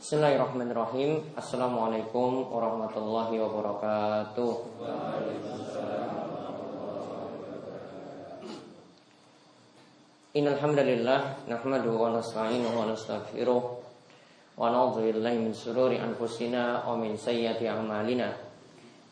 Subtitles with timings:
[0.00, 1.20] Bismillahirrahmanirrahim.
[1.36, 4.52] Assalamualaikum warahmatullahi wabarakatuh.
[10.40, 13.60] Innalhamdulillah Nahmadu wa nasta'inuhu wa nastaghfiruh
[14.56, 18.32] Wa na'udhu billahi min sururi anfusina Wa min sayyati amalina.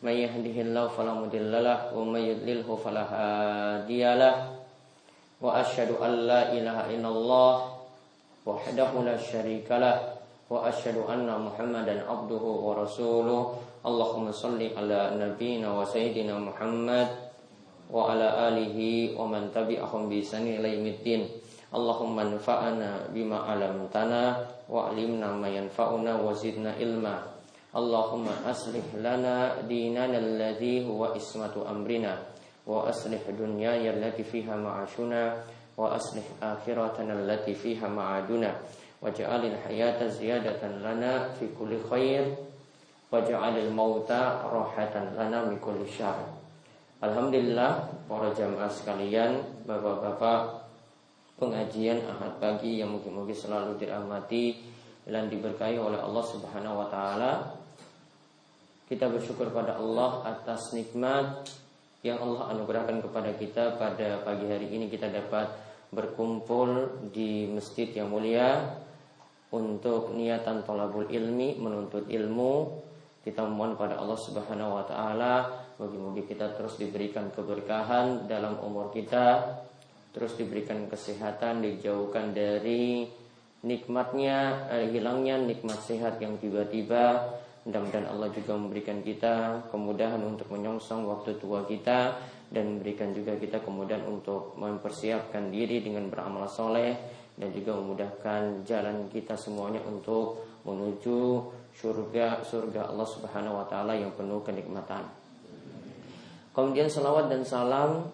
[0.01, 4.57] Man yahdihillahu falamudillalah Wa man yudlilhu falahadiyalah
[5.37, 7.77] Wa ashadu an la ilaha illallah
[8.41, 10.18] Wahdahu la syarikalah
[10.49, 13.41] وأشهد أن محمدا عبده ورسوله.
[13.85, 17.07] اللهم صل على نبينا وسيدنا محمد
[17.93, 18.77] وعلى آله
[19.15, 21.21] ومن تبعهم بإحسان إلى يوم الدين.
[21.69, 24.21] اللهم انفعنا بما علمتنا
[24.69, 27.15] وعلمنا ما ينفعنا وزدنا علما.
[27.69, 32.13] اللهم أصلح لنا ديننا الذي هو اسمة أمرنا.
[32.65, 35.45] وأصلح دنيانا التي فيها معاشنا.
[35.77, 38.51] وأصلح آخرتنا التي فيها معادنا.
[38.99, 42.35] Waj'alil hayata ziyadatan lana fi kulli khair
[43.09, 46.19] waj'alil mauta rohatan lana min kulli syar.
[46.99, 50.67] Alhamdulillah para jamaah sekalian, bapak-bapak
[51.39, 54.59] pengajian ahad pagi yang mungkin-mungkin selalu dirahmati
[55.07, 57.31] dan diberkahi oleh Allah Subhanahu wa taala.
[58.91, 61.47] Kita bersyukur pada Allah atas nikmat
[62.03, 65.51] yang Allah anugerahkan kepada kita pada pagi hari ini kita dapat
[65.91, 68.75] berkumpul di masjid yang mulia
[69.49, 72.85] untuk niatan tolabul ilmi menuntut ilmu
[73.25, 75.33] kita mohon pada Allah Subhanahu wa taala
[75.75, 79.57] bagi-bagi kita terus diberikan keberkahan dalam umur kita
[80.13, 83.05] terus diberikan kesehatan dijauhkan dari
[83.63, 87.35] nikmatnya eh, hilangnya nikmat sehat yang tiba-tiba.
[87.67, 92.17] Mudah-mudahan Allah juga memberikan kita kemudahan untuk menyongsong waktu tua kita
[92.49, 96.95] dan memberikan juga kita kemudahan untuk mempersiapkan diri dengan beramal soleh
[97.39, 104.11] dan juga memudahkan jalan kita semuanya untuk menuju surga surga Allah Subhanahu wa taala yang
[104.11, 105.07] penuh kenikmatan.
[106.51, 108.11] Kemudian salawat dan salam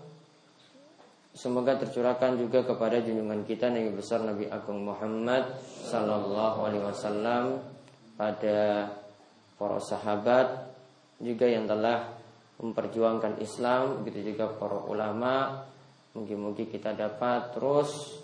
[1.34, 5.58] semoga tercurahkan juga kepada junjungan kita Nabi besar Nabi Agung Muhammad
[5.90, 7.60] sallallahu alaihi wasallam
[8.16, 8.88] pada
[9.58, 10.72] para sahabat
[11.20, 12.14] juga yang telah
[12.62, 15.66] memperjuangkan Islam begitu juga para ulama
[16.16, 18.24] mungkin-mungkin kita dapat terus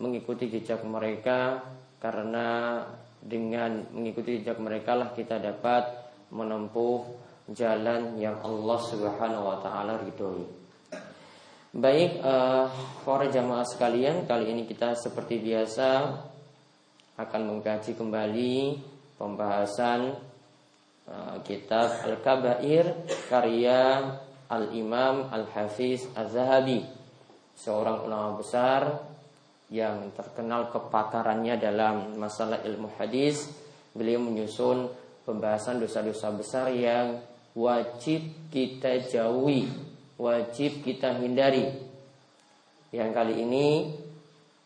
[0.00, 1.60] mengikuti jejak mereka
[2.00, 2.80] karena
[3.20, 7.04] dengan mengikuti jejak mereka lah kita dapat menempuh
[7.52, 10.48] jalan yang Allah Subhanahu wa taala ridhoi.
[11.70, 12.66] Baik uh,
[13.06, 16.18] para jamaah sekalian, kali ini kita seperti biasa
[17.14, 18.54] akan mengkaji kembali
[19.14, 20.18] pembahasan
[21.06, 24.16] uh, kitab Al-Kabair karya
[24.50, 26.82] Al-Imam Al-Hafiz Az-Zahabi,
[27.54, 29.09] seorang ulama besar
[29.70, 33.46] yang terkenal kepakarannya dalam masalah ilmu hadis,
[33.94, 34.90] beliau menyusun
[35.22, 37.22] pembahasan dosa-dosa besar yang
[37.54, 39.70] wajib kita jauhi,
[40.18, 41.70] wajib kita hindari.
[42.90, 43.66] Yang kali ini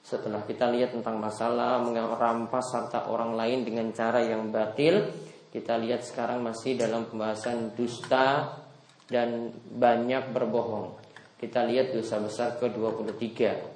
[0.01, 5.13] setelah kita lihat tentang masalah merampas harta orang lain dengan cara yang batil,
[5.53, 8.57] kita lihat sekarang masih dalam pembahasan dusta
[9.05, 10.97] dan banyak berbohong.
[11.37, 13.74] Kita lihat dosa besar ke-23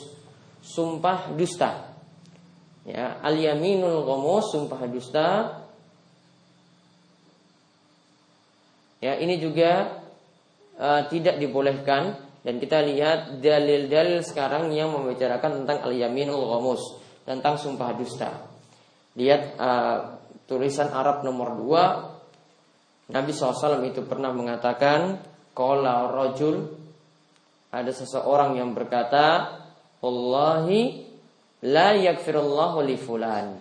[0.65, 1.93] sumpah dusta.
[2.89, 5.29] Ya, al-yaminul ghamus, sumpah dusta.
[9.03, 10.03] Ya, ini juga
[10.79, 16.83] uh, tidak dibolehkan dan kita lihat dalil-dalil sekarang yang membicarakan tentang al-yaminul ghamus,
[17.29, 18.31] tentang sumpah dusta.
[19.21, 19.99] Lihat uh,
[20.49, 22.12] tulisan Arab nomor 2
[23.11, 25.19] Nabi SAW itu pernah mengatakan
[25.53, 26.71] Qala rajul
[27.75, 29.59] Ada seseorang yang berkata
[29.99, 31.11] Wallahi
[31.63, 33.55] La yakfirullahu li fulan.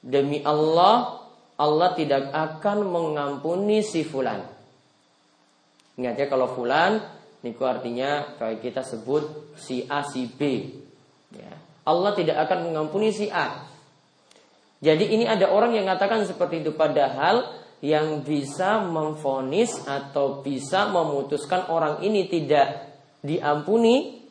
[0.00, 1.20] Demi Allah
[1.60, 4.40] Allah tidak akan mengampuni si fulan.
[6.00, 6.96] Ingat ya kalau fulan
[7.42, 10.70] Niku artinya kayak kita sebut si A si B.
[11.34, 11.58] Ya.
[11.82, 13.66] Allah tidak akan mengampuni si A.
[14.78, 17.42] Jadi ini ada orang yang mengatakan seperti itu padahal
[17.82, 24.22] yang bisa memfonis atau bisa memutuskan orang ini tidak diampuni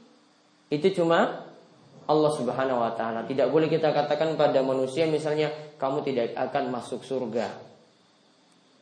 [0.71, 1.51] itu cuma
[2.07, 3.27] Allah Subhanahu wa taala.
[3.27, 7.47] Tidak boleh kita katakan pada manusia misalnya kamu tidak akan masuk surga.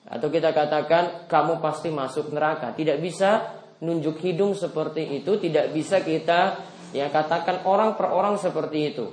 [0.09, 2.73] Atau kita katakan kamu pasti masuk neraka.
[2.73, 6.61] Tidak bisa nunjuk hidung seperti itu, tidak bisa kita
[6.93, 9.05] ya katakan orang per orang seperti itu.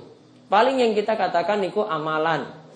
[0.47, 2.66] Paling yang kita katakan niku amalan.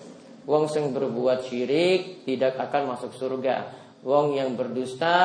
[0.42, 3.70] Wong yang berbuat syirik tidak akan masuk surga.
[4.02, 5.18] Wong yang berdusta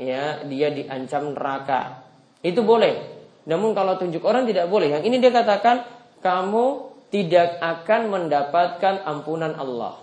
[0.00, 2.04] ya dia diancam neraka.
[2.40, 3.12] Itu boleh.
[3.44, 4.96] Namun kalau tunjuk orang tidak boleh.
[4.96, 5.84] Yang ini dia katakan
[6.24, 10.00] kamu tidak akan mendapatkan ampunan Allah.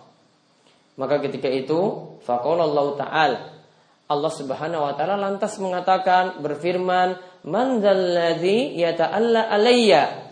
[0.95, 3.61] Maka ketika itu faqalallahu ta'ala
[4.11, 7.15] Allah Subhanahu wa taala lantas mengatakan berfirman
[7.47, 10.27] man dzalladzi yata'alla alayya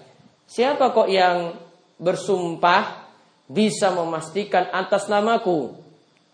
[0.49, 1.55] Siapa kok yang
[2.01, 3.08] bersumpah
[3.50, 5.74] bisa memastikan atas namaku?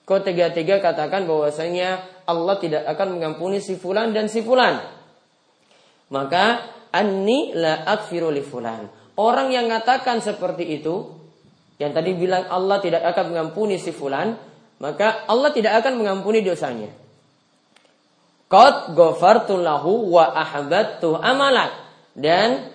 [0.06, 4.78] Kau tega-tega katakan bahwasanya Allah tidak akan mengampuni si fulan dan si fulan.
[6.14, 6.62] Maka
[6.94, 8.86] anni la akfiru li fulan.
[9.18, 11.10] Orang yang mengatakan seperti itu,
[11.82, 14.38] yang tadi bilang Allah tidak akan mengampuni si fulan,
[14.78, 16.92] maka Allah tidak akan mengampuni dosanya.
[18.46, 21.74] Qad ghafartu lahu wa ahbattu amalak.
[22.14, 22.75] Dan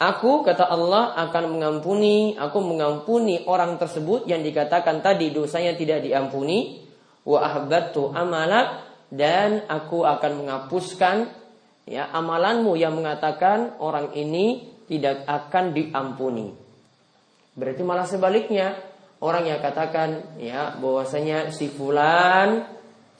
[0.00, 6.88] Aku kata Allah akan mengampuni, aku mengampuni orang tersebut yang dikatakan tadi dosanya tidak diampuni.
[7.20, 8.80] Wa ahbatu amalak
[9.12, 11.28] dan aku akan menghapuskan
[11.84, 16.48] ya amalanmu yang mengatakan orang ini tidak akan diampuni.
[17.52, 18.80] Berarti malah sebaliknya
[19.20, 22.64] orang yang katakan ya bahwasanya si fulan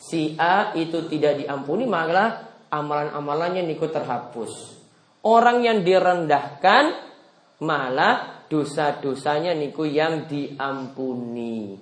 [0.01, 4.80] si A itu tidak diampuni malah amalan-amalannya niku terhapus.
[5.21, 6.85] Orang yang direndahkan
[7.61, 11.77] malah dosa-dosanya niku yang diampuni.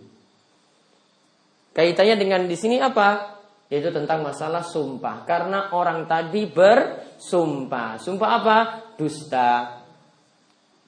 [1.71, 3.39] Kaitannya dengan di sini apa?
[3.71, 5.23] Yaitu tentang masalah sumpah.
[5.23, 8.03] Karena orang tadi bersumpah.
[8.03, 8.57] Sumpah apa?
[8.99, 9.79] Dusta.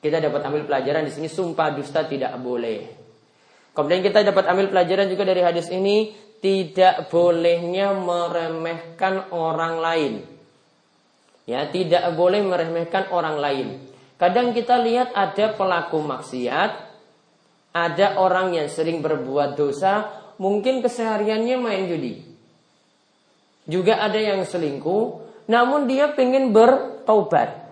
[0.00, 3.00] Kita dapat ambil pelajaran di sini sumpah dusta tidak boleh.
[3.70, 6.10] Kemudian kita dapat ambil pelajaran juga dari hadis ini
[6.40, 10.39] tidak bolehnya meremehkan orang lain.
[11.50, 13.68] Ya, tidak boleh meremehkan orang lain.
[14.22, 16.70] Kadang kita lihat ada pelaku maksiat,
[17.74, 22.22] ada orang yang sering berbuat dosa, mungkin kesehariannya main judi.
[23.66, 27.66] Juga ada yang selingkuh, namun dia ingin bertobat.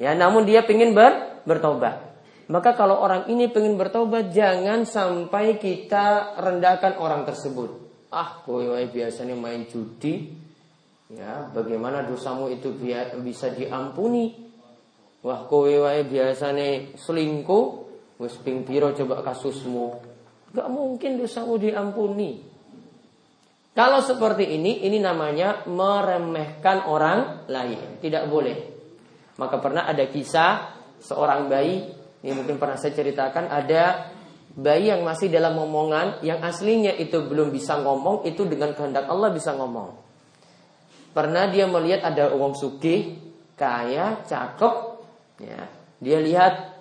[0.00, 2.00] Ya, namun dia ingin ber, bertobat.
[2.48, 7.76] Maka kalau orang ini ingin bertobat, jangan sampai kita rendahkan orang tersebut.
[8.08, 10.34] Ah, kowe biasanya main judi,
[11.10, 12.70] Ya, bagaimana dosamu itu
[13.22, 14.46] bisa diampuni?
[15.26, 17.64] Wah, kowe wae biasane selingkuh,
[18.22, 19.98] wis ping piro coba kasusmu?
[20.54, 22.46] Gak mungkin dosamu diampuni.
[23.74, 27.98] Kalau seperti ini, ini namanya meremehkan orang lain.
[27.98, 28.58] Tidak boleh.
[29.38, 31.90] Maka pernah ada kisah seorang bayi,
[32.22, 34.10] ini mungkin pernah saya ceritakan, ada
[34.52, 39.30] bayi yang masih dalam omongan, yang aslinya itu belum bisa ngomong, itu dengan kehendak Allah
[39.30, 40.09] bisa ngomong.
[41.10, 43.18] Pernah dia melihat ada uang sugih,
[43.58, 44.74] kaya, cakep,
[45.42, 45.62] ya.
[46.00, 46.80] Dia lihat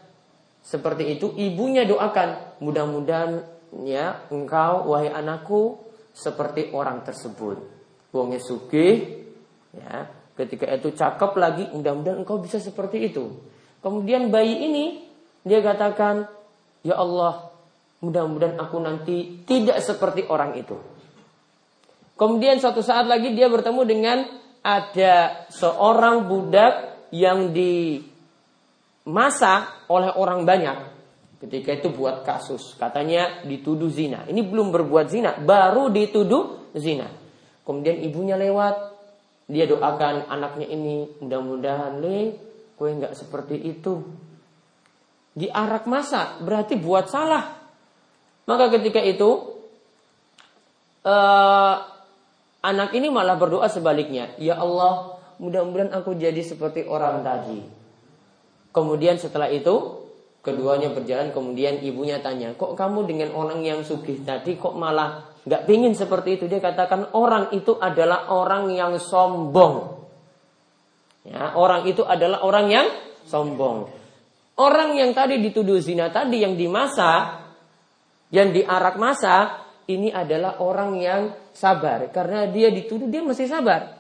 [0.62, 3.42] seperti itu, ibunya doakan, mudah-mudahan
[3.86, 5.82] ya engkau wahai anakku
[6.14, 7.58] seperti orang tersebut.
[8.14, 9.26] Uangnya sugih,
[9.74, 10.08] ya.
[10.38, 13.34] Ketika itu cakep lagi, mudah-mudahan engkau bisa seperti itu.
[13.84, 14.86] Kemudian bayi ini
[15.44, 16.30] dia katakan,
[16.86, 17.52] ya Allah,
[18.00, 20.80] mudah-mudahan aku nanti tidak seperti orang itu.
[22.20, 24.28] Kemudian suatu saat lagi dia bertemu dengan
[24.60, 29.08] ada seorang budak yang dimasak
[29.88, 31.00] oleh orang banyak.
[31.40, 34.28] Ketika itu buat kasus, katanya dituduh zina.
[34.28, 37.08] Ini belum berbuat zina, baru dituduh zina.
[37.64, 38.76] kemudian ibunya lewat,
[39.48, 42.36] dia doakan anaknya ini mudah-mudahan le,
[42.76, 44.04] kue nggak seperti itu.
[45.32, 47.56] Diarak masa berarti buat salah.
[48.50, 49.30] Maka ketika itu
[51.06, 51.99] uh,
[52.60, 57.64] anak ini malah berdoa sebaliknya, ya Allah, mudah-mudahan aku jadi seperti orang tadi.
[58.70, 60.06] Kemudian setelah itu
[60.44, 65.66] keduanya berjalan, kemudian ibunya tanya, kok kamu dengan orang yang sugih tadi kok malah nggak
[65.66, 66.46] pingin seperti itu.
[66.46, 70.00] Dia katakan orang itu adalah orang yang sombong.
[71.28, 72.88] Ya, orang itu adalah orang yang
[73.28, 73.92] sombong.
[74.60, 77.40] Orang yang tadi dituduh zina tadi yang di masa
[78.30, 81.22] yang diarak masa ini adalah orang yang
[81.60, 84.00] sabar karena dia dituduh dia masih sabar.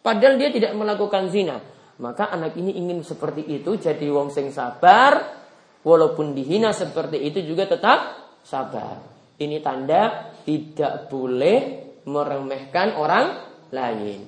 [0.00, 1.58] Padahal dia tidak melakukan zina.
[2.00, 5.42] Maka anak ini ingin seperti itu jadi wong sing sabar
[5.82, 7.98] walaupun dihina seperti itu juga tetap
[8.46, 9.02] sabar.
[9.36, 11.58] Ini tanda tidak boleh
[12.06, 13.26] meremehkan orang
[13.74, 14.20] lain.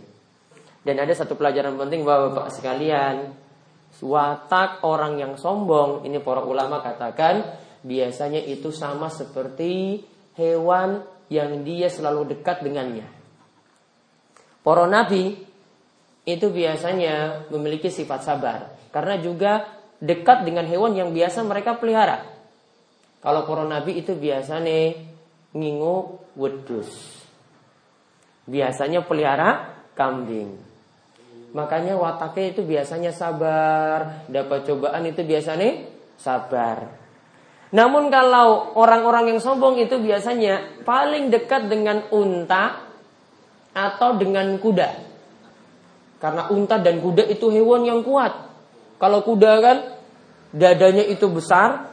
[0.82, 3.30] Dan ada satu pelajaran penting Bapak-bapak sekalian,
[4.02, 7.46] watak orang yang sombong, ini para ulama katakan
[7.86, 10.02] biasanya itu sama seperti
[10.34, 13.08] hewan yang dia selalu dekat dengannya.
[14.60, 15.40] Para nabi
[16.28, 19.66] itu biasanya memiliki sifat sabar karena juga
[19.98, 22.28] dekat dengan hewan yang biasa mereka pelihara.
[23.24, 24.98] Kalau para nabi itu biasanya
[25.56, 27.22] ngingu wedus.
[28.44, 30.58] Biasanya pelihara kambing.
[31.52, 35.84] Makanya wataknya itu biasanya sabar, dapat cobaan itu biasanya
[36.16, 37.01] sabar.
[37.72, 42.84] Namun kalau orang-orang yang sombong itu biasanya paling dekat dengan unta
[43.72, 44.90] atau dengan kuda.
[46.20, 48.30] Karena unta dan kuda itu hewan yang kuat.
[49.00, 49.76] Kalau kuda kan
[50.52, 51.90] dadanya itu besar,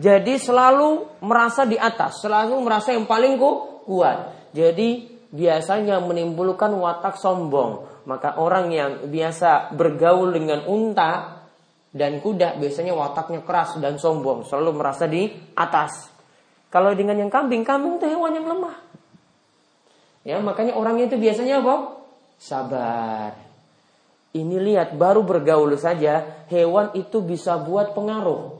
[0.00, 3.36] jadi selalu merasa di atas, selalu merasa yang paling
[3.84, 4.50] kuat.
[4.56, 7.84] Jadi biasanya menimbulkan watak sombong.
[8.08, 11.41] Maka orang yang biasa bergaul dengan unta
[11.92, 16.08] dan kuda biasanya wataknya keras dan sombong, selalu merasa di atas.
[16.72, 18.76] Kalau dengan yang kambing, kambing itu hewan yang lemah.
[20.24, 22.00] Ya, makanya orangnya itu biasanya apa?
[22.40, 23.36] Sabar.
[24.32, 28.56] Ini lihat baru bergaul saja hewan itu bisa buat pengaruh.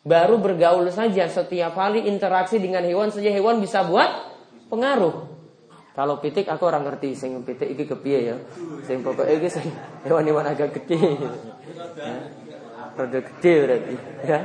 [0.00, 4.08] Baru bergaul saja setiap kali interaksi dengan hewan saja hewan bisa buat
[4.72, 5.35] pengaruh.
[5.96, 8.36] Kalau pitik aku orang ngerti sing pitik iki kepiye ya.
[8.84, 9.64] Sing pokoke iki sing
[10.04, 11.16] hewan-hewan agak gede.
[11.96, 12.16] Ya.
[13.00, 13.94] Rada gede berarti
[14.28, 14.38] ya.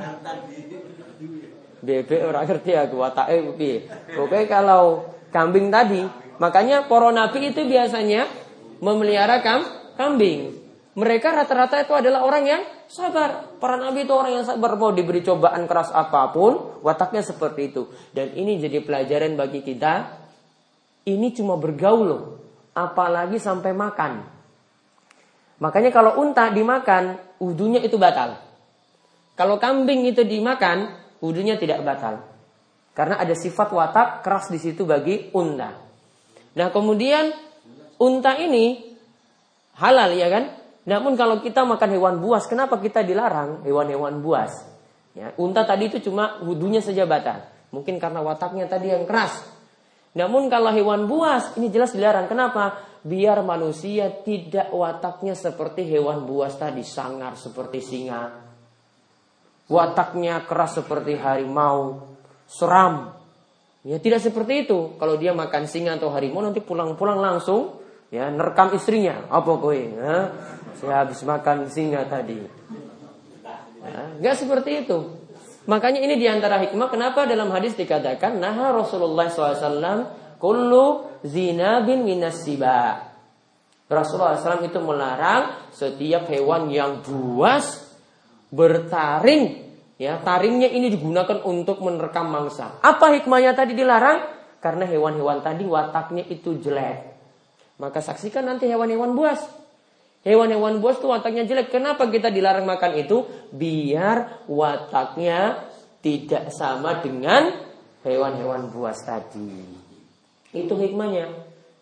[1.83, 3.83] Bebek orang ngerti aku watake piye.
[4.15, 6.07] Pokoknya kalau kambing tadi,
[6.39, 8.31] makanya para nabi itu biasanya
[8.79, 9.67] memelihara kam,
[9.99, 10.55] kambing.
[10.91, 13.59] Mereka rata-rata itu adalah orang yang sabar.
[13.59, 14.79] Para nabi itu orang yang sabar.
[14.79, 17.91] Mau diberi cobaan keras apa pun, wataknya seperti itu.
[18.15, 20.20] Dan ini jadi pelajaran bagi kita.
[21.07, 22.23] Ini cuma bergaul loh.
[22.71, 24.11] Apalagi sampai makan.
[25.61, 28.39] Makanya kalau unta dimakan, udunya itu batal.
[29.37, 30.89] Kalau kambing itu dimakan,
[31.21, 32.25] udunya tidak batal.
[32.91, 35.71] Karena ada sifat watak keras di situ bagi unta.
[36.57, 37.31] Nah kemudian
[38.01, 38.91] unta ini
[39.79, 40.43] halal ya kan?
[40.81, 44.65] Namun kalau kita makan hewan buas, kenapa kita dilarang hewan-hewan buas?
[45.13, 47.45] Ya, unta tadi itu cuma wudhunya saja batal.
[47.69, 49.60] Mungkin karena wataknya tadi yang keras.
[50.11, 52.27] Namun kalau hewan buas, ini jelas dilarang.
[52.27, 52.79] Kenapa?
[53.01, 56.83] Biar manusia tidak wataknya seperti hewan buas tadi.
[56.83, 58.29] Sangar seperti singa.
[59.71, 62.11] Wataknya keras seperti harimau.
[62.43, 63.15] Seram.
[63.87, 64.99] Ya tidak seperti itu.
[64.99, 67.79] Kalau dia makan singa atau harimau nanti pulang-pulang langsung
[68.11, 69.31] ya nerekam istrinya.
[69.31, 69.73] Apa kowe?
[69.73, 70.35] Ya?
[70.77, 72.43] Saya habis makan singa tadi.
[74.21, 75.20] Ya, seperti itu.
[75.69, 80.85] Makanya ini di antara hikmah kenapa dalam hadis dikatakan nah Rasulullah SAW kullu
[81.21, 83.11] zina bin minas siba.
[83.85, 87.91] Rasulullah SAW itu melarang setiap hewan yang buas
[88.49, 89.69] bertaring.
[90.01, 92.81] Ya, taringnya ini digunakan untuk menerkam mangsa.
[92.81, 94.25] Apa hikmahnya tadi dilarang?
[94.57, 97.13] Karena hewan-hewan tadi wataknya itu jelek.
[97.77, 99.60] Maka saksikan nanti hewan-hewan buas.
[100.21, 101.73] Hewan-hewan buas itu wataknya jelek.
[101.73, 103.25] Kenapa kita dilarang makan itu?
[103.49, 105.65] Biar wataknya
[106.05, 107.49] tidak sama dengan
[108.05, 109.65] hewan-hewan buas tadi.
[110.53, 111.25] Itu hikmahnya.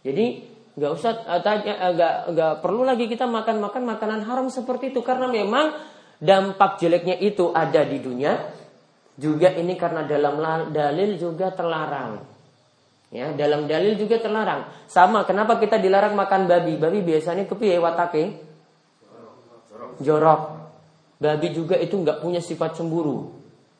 [0.07, 0.25] Jadi
[0.79, 4.95] nggak usah eh, tanya, eh, nggak nggak perlu lagi kita makan makan makanan haram seperti
[4.95, 5.75] itu karena memang
[6.23, 8.55] dampak jeleknya itu ada di dunia.
[9.19, 10.39] Juga ini karena dalam
[10.71, 12.23] dalil juga terlarang.
[13.09, 14.69] Ya, dalam dalil juga terlarang.
[14.85, 16.77] Sama, kenapa kita dilarang makan babi?
[16.77, 18.37] Babi biasanya kepiye watake?
[19.97, 20.41] Jorok.
[21.17, 23.33] Babi juga itu nggak punya sifat cemburu.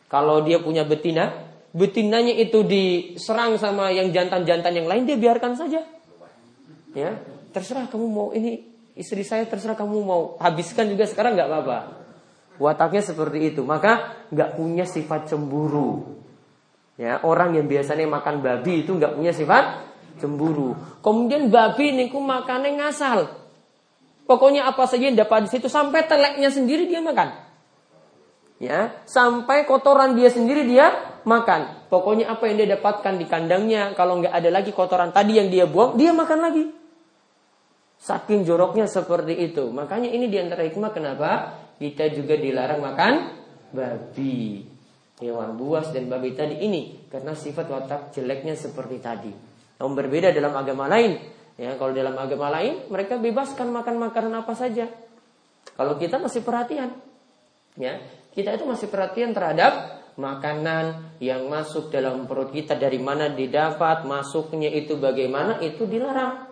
[0.09, 1.29] Kalau dia punya betina,
[1.69, 5.85] betinanya itu diserang sama yang jantan-jantan yang lain, dia biarkan saja.
[6.97, 7.21] Ya,
[7.53, 8.65] terserah kamu mau ini
[8.97, 11.79] istri saya terserah kamu mau habiskan juga sekarang nggak apa-apa.
[12.59, 16.19] Wataknya seperti itu, maka nggak punya sifat cemburu.
[16.99, 19.87] Ya, orang yang biasanya makan babi itu nggak punya sifat
[20.19, 20.75] cemburu.
[20.99, 23.39] Kemudian babi niku makannya ngasal.
[24.27, 27.33] Pokoknya apa saja yang dapat di situ sampai teleknya sendiri dia makan.
[28.59, 30.91] Ya, sampai kotoran dia sendiri dia
[31.23, 31.87] makan.
[31.87, 35.63] Pokoknya apa yang dia dapatkan di kandangnya, kalau nggak ada lagi kotoran tadi yang dia
[35.63, 36.67] buang, dia makan lagi.
[37.95, 39.71] Saking joroknya seperti itu.
[39.71, 43.13] Makanya ini di antara hikmah kenapa kita juga dilarang makan
[43.71, 44.78] babi.
[45.19, 47.07] Hewan buas dan babi tadi ini.
[47.11, 49.31] Karena sifat watak jeleknya seperti tadi.
[49.79, 51.19] Namun berbeda dalam agama lain.
[51.59, 54.87] Ya, kalau dalam agama lain mereka bebaskan makan makanan apa saja.
[55.75, 56.95] Kalau kita masih perhatian,
[57.75, 57.99] ya
[58.31, 64.71] kita itu masih perhatian terhadap makanan yang masuk dalam perut kita dari mana didapat, masuknya
[64.71, 66.47] itu bagaimana itu dilarang.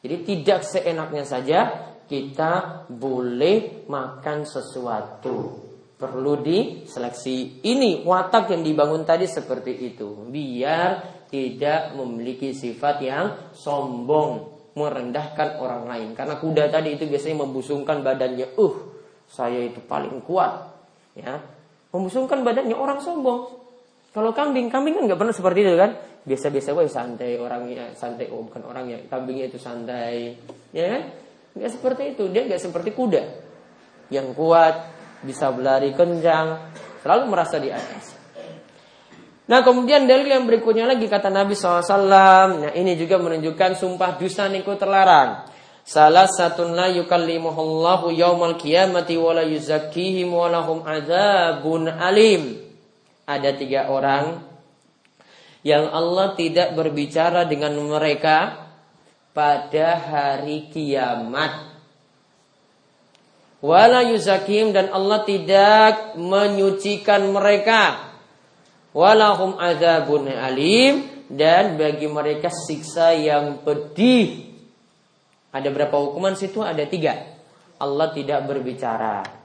[0.00, 1.60] Jadi tidak seenaknya saja
[2.08, 5.69] kita boleh makan sesuatu.
[6.00, 7.60] Perlu diseleksi.
[7.60, 10.24] Ini watak yang dibangun tadi seperti itu.
[10.32, 14.48] Biar tidak memiliki sifat yang sombong,
[14.80, 16.08] merendahkan orang lain.
[16.16, 18.56] Karena kuda tadi itu biasanya membusungkan badannya.
[18.56, 18.76] Uh,
[19.28, 20.72] saya itu paling kuat.
[21.12, 21.36] Ya,
[21.92, 23.60] membusungkan badannya orang sombong.
[24.10, 25.92] Kalau kambing, kambing kan nggak pernah seperti itu kan?
[26.20, 30.36] biasa-biasa gue santai orangnya santai oh bukan orangnya kambingnya itu santai
[30.76, 31.02] ya kan
[31.56, 33.22] nggak seperti itu dia nggak seperti kuda
[34.12, 36.72] yang kuat bisa berlari kencang
[37.04, 38.16] selalu merasa di atas.
[39.50, 44.46] Nah kemudian dalil yang berikutnya lagi kata Nabi SAW Nah ini juga menunjukkan sumpah dusta
[44.46, 45.50] niku terlarang.
[45.82, 52.62] Salah satu la yukallimuhullahu yaumal qiyamati wala yuzakkihim walahum adzabun alim.
[53.26, 54.38] Ada tiga orang
[55.66, 58.70] yang Allah tidak berbicara dengan mereka
[59.34, 61.69] pada hari kiamat.
[63.60, 68.12] Wala yuzakim dan Allah tidak menyucikan mereka.
[68.96, 74.48] Walahum azabun alim dan bagi mereka siksa yang pedih.
[75.52, 76.64] Ada berapa hukuman situ?
[76.64, 77.14] Ada tiga.
[77.80, 79.40] Allah tidak berbicara.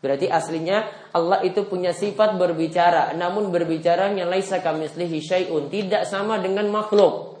[0.00, 6.72] Berarti aslinya Allah itu punya sifat berbicara, namun berbicaranya laisa kamislihi syai'un, tidak sama dengan
[6.72, 7.39] makhluk.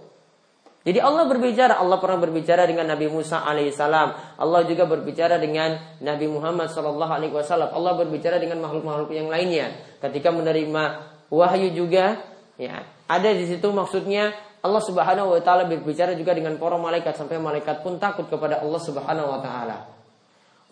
[0.80, 6.24] Jadi Allah berbicara, Allah pernah berbicara dengan Nabi Musa alaihissalam, Allah juga berbicara dengan Nabi
[6.24, 9.76] Muhammad sallallahu alaihi wasallam, Allah berbicara dengan makhluk-makhluk yang lainnya.
[10.00, 10.82] Ketika menerima
[11.28, 12.24] wahyu juga,
[12.56, 14.32] ya ada di situ maksudnya
[14.64, 18.80] Allah Subhanahu wa taala berbicara juga dengan para malaikat sampai malaikat pun takut kepada Allah
[18.80, 19.84] Subhanahu wa taala.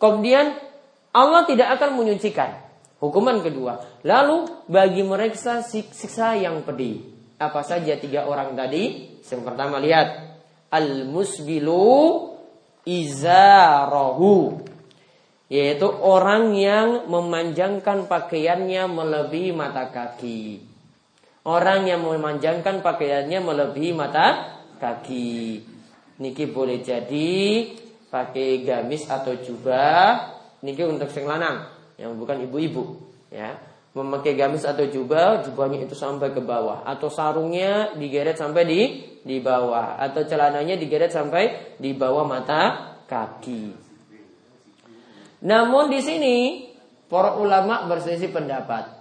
[0.00, 0.56] Kemudian
[1.12, 2.64] Allah tidak akan menyucikan.
[2.98, 4.02] Hukuman kedua.
[4.08, 7.06] Lalu bagi mereka siksa yang pedih.
[7.38, 9.17] Apa saja tiga orang tadi?
[9.30, 10.08] Yang pertama lihat.
[10.68, 12.28] Al-musbilu
[12.84, 14.64] izarahu.
[15.48, 20.60] Yaitu orang yang memanjangkan pakaiannya melebihi mata kaki.
[21.48, 25.64] Orang yang memanjangkan pakaiannya melebihi mata kaki.
[26.20, 27.38] Niki boleh jadi
[28.08, 30.32] pakai gamis atau jubah
[30.64, 31.68] niki untuk sing lanang
[32.00, 33.52] yang bukan ibu-ibu ya
[33.98, 38.80] memakai gamis atau jubah jubahnya itu sampai ke bawah atau sarungnya digeret sampai di
[39.26, 43.74] di bawah atau celananya digeret sampai di bawah mata kaki.
[45.42, 46.36] Namun di sini
[47.10, 48.94] para ulama berselisih pendapat.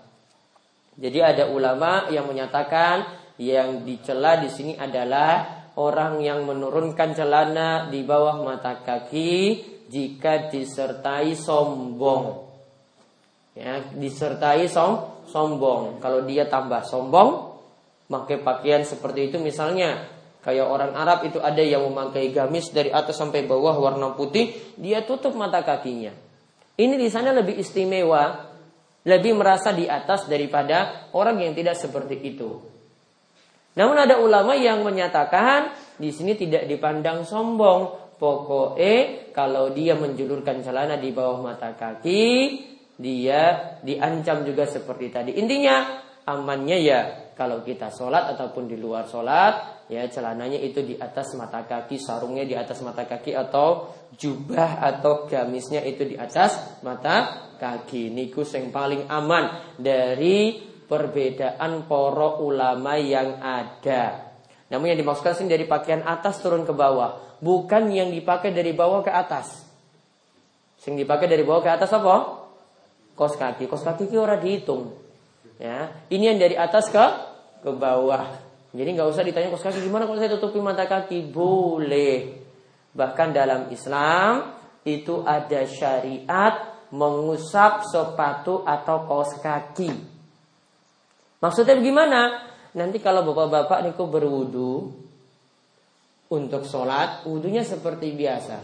[0.97, 3.05] Jadi ada ulama yang menyatakan
[3.38, 11.38] yang dicela di sini adalah orang yang menurunkan celana di bawah mata kaki jika disertai
[11.38, 12.46] sombong.
[13.57, 15.97] Ya, disertai som, sombong.
[15.97, 17.57] Kalau dia tambah sombong,
[18.05, 20.05] pakai pakaian seperti itu misalnya
[20.45, 25.01] kayak orang Arab itu ada yang memakai gamis dari atas sampai bawah warna putih, dia
[25.01, 26.13] tutup mata kakinya.
[26.77, 28.53] Ini di sana lebih istimewa,
[29.09, 32.61] lebih merasa di atas daripada orang yang tidak seperti itu.
[33.73, 40.97] Namun ada ulama yang menyatakan di sini tidak dipandang sombong, Pokoknya kalau dia menjulurkan celana
[40.97, 42.25] di bawah mata kaki,
[42.97, 45.31] dia diancam juga seperti tadi.
[45.38, 46.99] Intinya amannya ya
[47.38, 52.41] kalau kita sholat ataupun di luar sholat, ya celananya itu di atas mata kaki, sarungnya
[52.43, 58.10] di atas mata kaki atau jubah atau gamisnya itu di atas mata kaki.
[58.10, 60.57] Niku yang paling aman dari
[60.89, 64.33] perbedaan poro ulama yang ada.
[64.73, 69.05] Namun yang dimaksudkan sini dari pakaian atas turun ke bawah bukan yang dipakai dari bawah
[69.05, 69.65] ke atas.
[70.77, 72.37] Sing dipakai dari bawah ke atas apa?
[73.17, 73.65] Kos kaki.
[73.65, 74.93] Kos kaki ki ora dihitung.
[75.58, 77.06] Ya, ini yang dari atas ke
[77.65, 78.30] ke bawah.
[78.77, 81.25] Jadi nggak usah ditanya kos kaki gimana kalau saya tutupi mata kaki?
[81.34, 82.45] Boleh.
[82.93, 84.53] Bahkan dalam Islam
[84.86, 89.91] itu ada syariat mengusap sepatu atau kaos kaki.
[91.41, 92.21] Maksudnya bagaimana?
[92.77, 94.93] Nanti kalau bapak-bapak niku berwudu
[96.30, 98.58] untuk sholat, wudunya seperti biasa.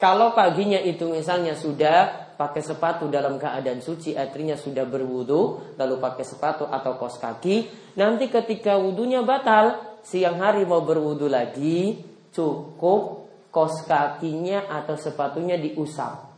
[0.00, 6.24] Kalau paginya itu misalnya sudah pakai sepatu dalam keadaan suci, artinya sudah berwudu, lalu pakai
[6.24, 7.68] sepatu atau kos kaki,
[8.00, 12.00] nanti ketika wudunya batal, siang hari mau berwudu lagi,
[12.32, 16.32] cukup kos kakinya atau sepatunya diusap.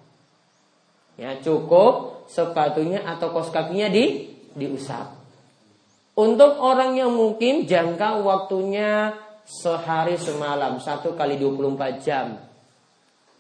[1.14, 5.22] Ya, cukup sepatunya atau kos kakinya di diusap.
[6.18, 9.14] Untuk orang yang mungkin jangka waktunya
[9.46, 12.51] sehari semalam, satu kali 24 jam.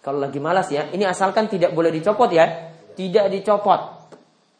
[0.02, 2.74] Kalau lagi malas ya, ini asalkan tidak boleh dicopot ya.
[2.92, 4.10] Tidak dicopot.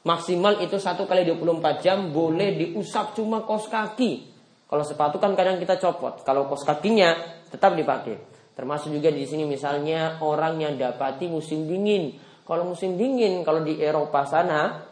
[0.07, 4.31] Maksimal itu satu kali 24 jam boleh diusap cuma kos kaki.
[4.71, 6.23] Kalau sepatu kan kadang kita copot.
[6.23, 8.23] Kalau kos kakinya tetap dipakai.
[8.55, 12.15] Termasuk juga di sini misalnya orang yang dapati musim dingin.
[12.47, 14.83] Kalau musim dingin, kalau di Eropa sana,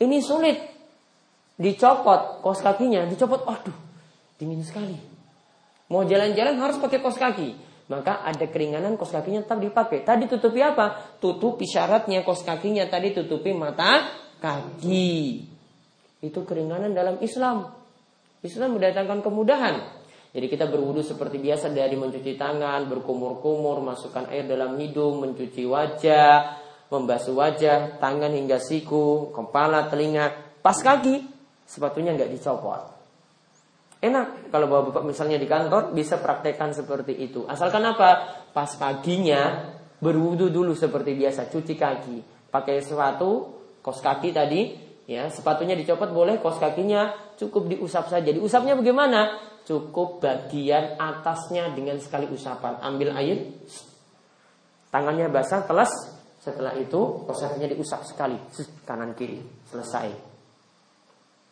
[0.00, 0.56] ini sulit
[1.56, 3.76] dicopot kos kakinya, dicopot, aduh,
[4.40, 4.96] dingin sekali.
[5.88, 10.04] Mau jalan-jalan harus pakai kos kaki maka ada keringanan kos kakinya tetap dipakai.
[10.04, 11.16] Tadi tutupi apa?
[11.16, 14.04] Tutupi syaratnya kos kakinya tadi tutupi mata
[14.44, 15.48] kaki.
[16.20, 17.72] Itu keringanan dalam Islam.
[18.44, 19.76] Islam mendatangkan kemudahan.
[20.28, 26.60] Jadi kita berwudu seperti biasa dari mencuci tangan, berkumur-kumur, masukkan air dalam hidung, mencuci wajah,
[26.92, 31.24] membasuh wajah, tangan hingga siku, kepala, telinga, pas kaki,
[31.64, 32.97] sepatunya nggak dicopot.
[33.98, 37.42] Enak kalau bapak-bapak misalnya di kantor bisa praktekkan seperti itu.
[37.50, 38.46] Asalkan apa?
[38.54, 42.16] Pas paginya berwudu dulu seperti biasa, cuci kaki,
[42.54, 44.78] pakai sepatu, kos kaki tadi,
[45.10, 48.30] ya sepatunya dicopot boleh, kos kakinya cukup diusap saja.
[48.30, 49.34] Diusapnya bagaimana?
[49.66, 52.78] Cukup bagian atasnya dengan sekali usapan.
[52.78, 53.50] Ambil air,
[54.94, 55.90] tangannya basah, telas.
[56.38, 58.38] Setelah itu kos kakinya diusap sekali,
[58.86, 60.08] kanan kiri, selesai.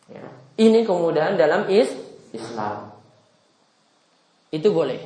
[0.07, 0.23] Ya.
[0.55, 2.06] Ini kemudahan dalam is
[2.37, 2.93] Islam.
[4.53, 5.01] Itu boleh.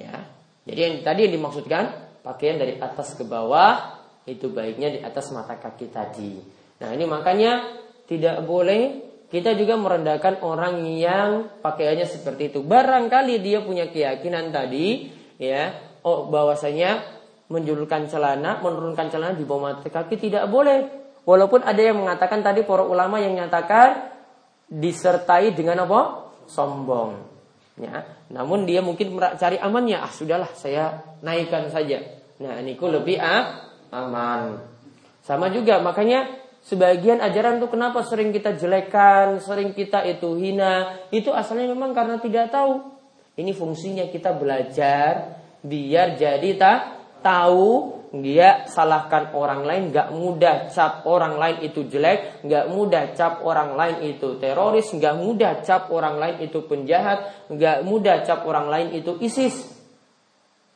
[0.00, 0.26] Ya.
[0.64, 1.84] Jadi yang tadi yang dimaksudkan
[2.24, 6.36] pakaian dari atas ke bawah itu baiknya di atas mata kaki tadi.
[6.84, 7.64] Nah, ini makanya
[8.04, 12.64] tidak boleh kita juga merendahkan orang yang pakaiannya seperti itu.
[12.64, 17.04] Barangkali dia punya keyakinan tadi ya, oh bahwasanya
[17.48, 20.88] menjulurkan celana, menurunkan celana di bawah mata kaki tidak boleh.
[21.28, 24.16] Walaupun ada yang mengatakan tadi para ulama yang menyatakan
[24.68, 26.27] disertai dengan apa?
[26.48, 27.20] Sombong.
[27.78, 30.02] Ya, namun dia mungkin cari amannya.
[30.02, 32.02] Ah sudahlah, saya naikkan saja.
[32.42, 34.58] Nah, ini lebih ah, aman.
[35.22, 36.26] Sama juga, makanya
[36.64, 42.18] sebagian ajaran itu kenapa sering kita jelekan, sering kita itu hina, itu asalnya memang karena
[42.18, 42.82] tidak tahu.
[43.38, 46.78] Ini fungsinya kita belajar biar jadi tak
[47.22, 53.44] tahu dia salahkan orang lain nggak mudah cap orang lain itu jelek nggak mudah cap
[53.44, 58.72] orang lain itu teroris nggak mudah cap orang lain itu penjahat nggak mudah cap orang
[58.72, 59.76] lain itu ISIS.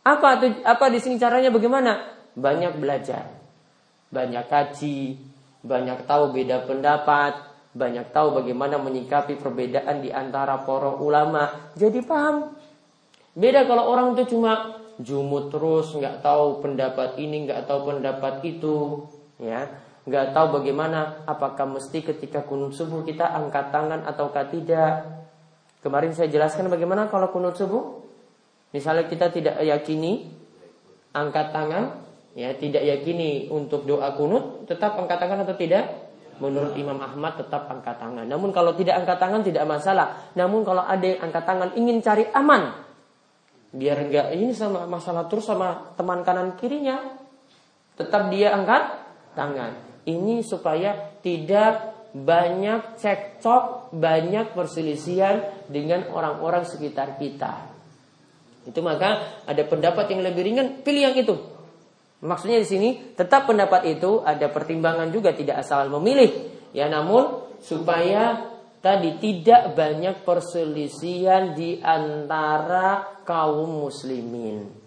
[0.05, 2.21] Apa apa di sini caranya bagaimana?
[2.37, 3.43] Banyak belajar
[4.13, 5.17] banyak kaji
[5.65, 11.73] banyak tahu beda pendapat banyak tahu bagaimana menyikapi perbedaan di antara para ulama.
[11.73, 12.53] Jadi paham?
[13.33, 19.07] Beda kalau orang itu cuma jumut terus, nggak tahu pendapat ini, nggak tahu pendapat itu,
[19.43, 19.67] ya,
[20.07, 25.07] nggak tahu bagaimana apakah mesti ketika kunut subuh kita angkat tangan ataukah tidak.
[25.83, 28.03] Kemarin saya jelaskan bagaimana kalau kunut subuh,
[28.71, 30.31] misalnya kita tidak yakini
[31.11, 31.99] angkat tangan,
[32.39, 36.15] ya tidak yakini untuk doa kunut, tetap angkat tangan atau tidak?
[36.41, 38.27] Menurut Imam Ahmad tetap angkat tangan.
[38.27, 40.27] Namun kalau tidak angkat tangan tidak masalah.
[40.35, 42.73] Namun kalau ada yang angkat tangan ingin cari aman,
[43.73, 47.01] biar enggak ini sama masalah terus sama teman kanan kirinya.
[47.97, 49.01] Tetap dia angkat
[49.33, 49.73] tangan.
[50.05, 57.73] Ini supaya tidak banyak cekcok banyak perselisihan dengan orang-orang sekitar kita.
[58.69, 61.35] Itu maka ada pendapat yang lebih ringan pilih yang itu.
[62.23, 66.31] Maksudnya di sini tetap pendapat itu ada pertimbangan juga tidak asal memilih.
[66.71, 68.52] Ya namun supaya
[68.83, 74.83] tadi tidak banyak perselisihan di antara kaum muslimin.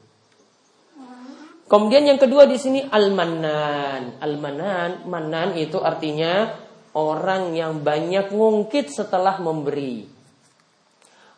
[1.65, 4.21] Kemudian yang kedua di sini al-manan.
[4.21, 6.53] Al-manan, manan itu artinya
[6.93, 10.05] orang yang banyak ngungkit setelah memberi.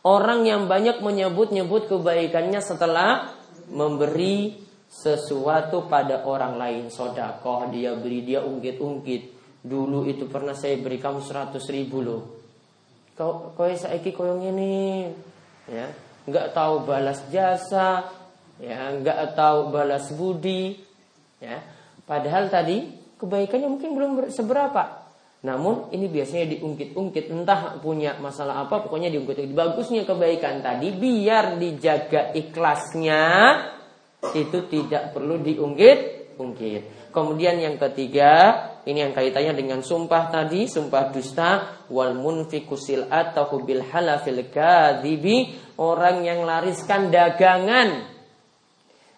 [0.04, 3.39] Orang yang banyak menyebut-nyebut kebaikannya setelah
[3.72, 4.60] memberi
[4.91, 6.84] sesuatu pada orang lain.
[6.91, 9.39] Sodakoh dia beri, dia ungkit-ungkit.
[9.63, 12.37] Dulu itu pernah saya beri kamu 100 ribu loh
[13.18, 15.12] kau kau saiki koyo ngene
[15.68, 15.90] ya.
[16.30, 18.08] Nggak tahu balas jasa
[18.62, 18.94] ya.
[19.02, 20.78] Nggak tahu balas budi
[21.42, 21.60] ya.
[22.08, 25.10] Padahal tadi kebaikannya mungkin belum seberapa.
[25.46, 32.34] Namun ini biasanya diungkit-ungkit entah punya masalah apa pokoknya diungkit-ungkit bagusnya kebaikan tadi biar dijaga
[32.34, 33.26] ikhlasnya
[34.34, 41.84] itu tidak perlu diungkit-ungkit kemudian yang ketiga ini yang kaitannya dengan sumpah tadi, sumpah dusta
[41.91, 48.08] wal munfikusil atau bil halafil kadhibi, orang yang lariskan dagangan.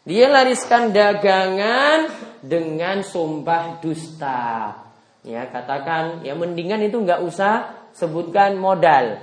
[0.10, 2.10] Dia lariskan dagangan
[2.42, 4.74] dengan sumpah dusta.
[5.22, 9.22] Ya, katakan ya mendingan itu nggak usah sebutkan modal.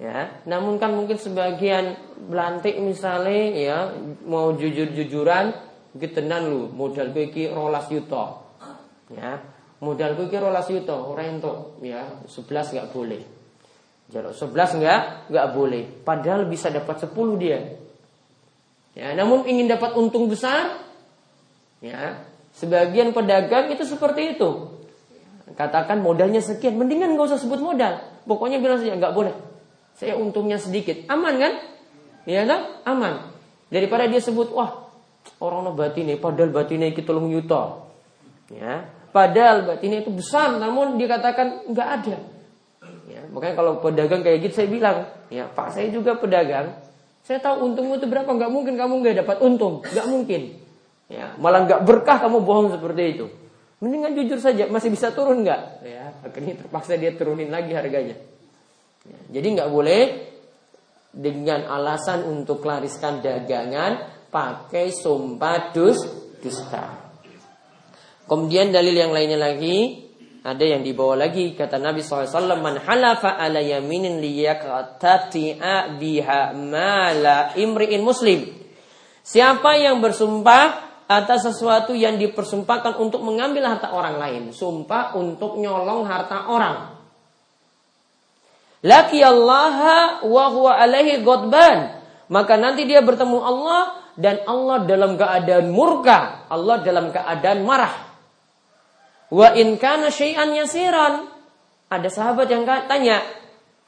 [0.00, 3.78] Ya, namun kan mungkin sebagian belantik misalnya ya
[4.24, 8.44] mau jujur-jujuran gitu lu modal gue ki rolas yuto.
[9.08, 9.40] Ya,
[9.78, 11.52] Modal gue kira rolas yuto, orang itu
[11.86, 13.22] ya sebelas nggak boleh.
[14.10, 15.86] Jalur sebelas nggak nggak boleh.
[16.02, 17.78] Padahal bisa dapat sepuluh dia.
[18.98, 20.82] Ya, namun ingin dapat untung besar,
[21.78, 22.26] ya
[22.58, 24.82] sebagian pedagang itu seperti itu.
[25.54, 28.02] Katakan modalnya sekian, mendingan nggak usah sebut modal.
[28.26, 29.34] Pokoknya bilang saja nggak boleh.
[29.94, 31.52] Saya untungnya sedikit, aman kan?
[32.26, 32.82] Ya kan?
[32.82, 33.30] Aman.
[33.70, 34.87] Daripada dia sebut, wah
[35.38, 37.86] orang ini, padahal batinnya kita tolong yuto.
[38.48, 42.16] Ya, Padahal batinnya itu besar, namun dikatakan nggak ada.
[43.08, 44.96] Ya, makanya kalau pedagang kayak gitu saya bilang,
[45.32, 46.76] ya Pak saya juga pedagang,
[47.24, 50.60] saya tahu untungmu itu berapa, nggak mungkin kamu nggak dapat untung, nggak mungkin.
[51.08, 53.26] Ya, malah nggak berkah kamu bohong seperti itu.
[53.80, 55.62] Mendingan jujur saja, masih bisa turun nggak?
[55.88, 58.14] Ya, akhirnya terpaksa dia turunin lagi harganya.
[59.08, 60.02] Ya, jadi nggak boleh
[61.16, 65.98] dengan alasan untuk lariskan dagangan pakai sumpah dus
[66.40, 67.10] dusta.
[68.28, 70.08] Kemudian dalil yang lainnya lagi
[70.44, 71.52] ada yang dibawa lagi.
[71.52, 78.48] Kata Nabi SAW man halafa ala yaminin liyaqtati'a biha mala imri'in muslim.
[79.24, 86.04] Siapa yang bersumpah atas sesuatu yang dipersumpahkan untuk mengambil harta orang lain sumpah untuk nyolong
[86.04, 87.00] harta orang.
[88.84, 89.74] Laki Allah
[90.22, 96.82] wa huwa alaihi godban maka nanti dia bertemu Allah dan Allah dalam keadaan murka Allah
[96.82, 98.08] dalam keadaan marah
[99.28, 101.28] Wa in kana syai'an yasiran.
[101.88, 103.24] Ada sahabat yang tanya,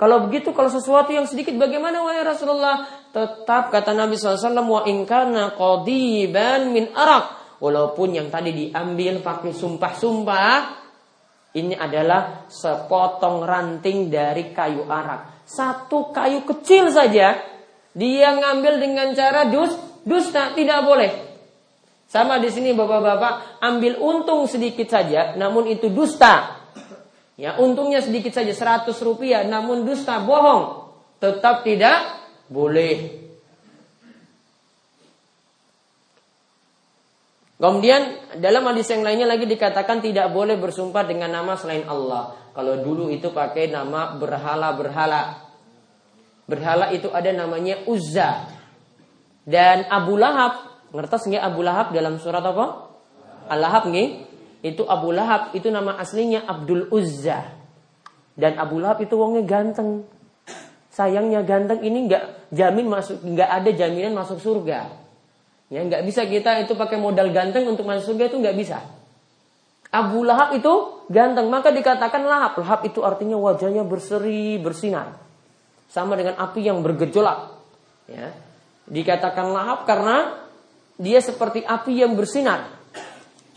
[0.00, 2.88] kalau begitu kalau sesuatu yang sedikit bagaimana wahai Rasulullah?
[3.12, 7.36] Tetap kata Nabi SAW, wa in kana qadiban min arak.
[7.60, 10.80] Walaupun yang tadi diambil pakai sumpah-sumpah,
[11.60, 15.44] ini adalah sepotong ranting dari kayu arak.
[15.44, 17.36] Satu kayu kecil saja,
[17.92, 21.12] dia ngambil dengan cara dus, dusta, tidak boleh.
[22.10, 26.58] Sama di sini bapak-bapak ambil untung sedikit saja, namun itu dusta.
[27.38, 33.20] Ya, untungnya sedikit saja 100 rupiah, namun dusta bohong, tetap tidak boleh.
[37.60, 42.32] Kemudian dalam hadis yang lainnya lagi dikatakan tidak boleh bersumpah dengan nama selain Allah.
[42.56, 45.44] Kalau dulu itu pakai nama berhala-berhala.
[46.48, 48.60] Berhala itu ada namanya Uzza.
[49.44, 52.90] Dan Abu Lahab Ngertos nggak Abu Lahab dalam surat apa?
[53.46, 54.26] Al-Lahab nggih?
[54.66, 57.46] Itu Abu Lahab itu nama aslinya Abdul Uzza.
[58.35, 60.03] Dan Abu Lahab itu wongnya ganteng.
[60.90, 64.90] Sayangnya ganteng ini nggak jamin masuk nggak ada jaminan masuk surga.
[65.70, 68.83] Ya nggak bisa kita itu pakai modal ganteng untuk masuk surga itu nggak bisa.
[69.94, 72.59] Abu Lahab itu ganteng maka dikatakan lahap.
[72.59, 75.22] Lahap itu artinya wajahnya berseri bersinar.
[75.87, 77.55] Sama dengan api yang bergejolak.
[78.11, 78.49] Ya.
[78.90, 80.44] Dikatakan lahap karena
[80.98, 82.76] dia seperti api yang bersinar.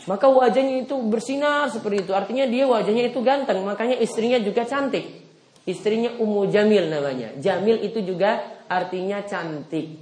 [0.06, 2.12] Maka wajahnya itu bersinar seperti itu.
[2.14, 3.64] Artinya dia wajahnya itu ganteng.
[3.66, 5.24] Makanya istrinya juga cantik.
[5.64, 7.34] Istrinya Ummu Jamil namanya.
[7.40, 9.96] Jamil itu juga artinya cantik.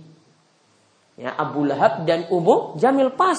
[1.14, 3.38] Ya, Abu Lahab dan Ummu Jamil pas.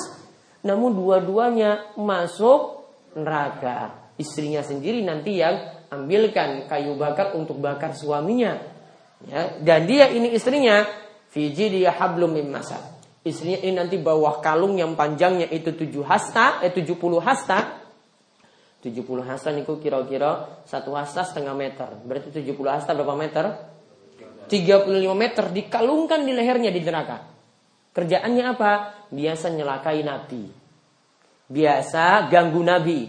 [0.63, 2.88] Namun dua-duanya masuk
[3.19, 4.08] neraka.
[4.15, 8.56] Istrinya sendiri nanti yang ambilkan kayu bakar untuk bakar suaminya.
[9.27, 10.88] Ya, dan dia ini istrinya
[11.33, 12.93] Fiji dia hablum min masad.
[13.25, 17.81] Istrinya ini nanti bawa kalung yang panjangnya itu 7 hasta, eh 70 hasta.
[18.85, 21.89] 70 hasta niku kira-kira satu hasta setengah meter.
[22.05, 23.45] Berarti 70 hasta berapa meter?
[24.45, 27.17] 35 meter dikalungkan di lehernya di neraka.
[27.95, 28.71] Kerjaannya apa?
[29.09, 30.43] Biasa nyelakai Nabi.
[31.49, 32.99] Biasa ganggu Nabi.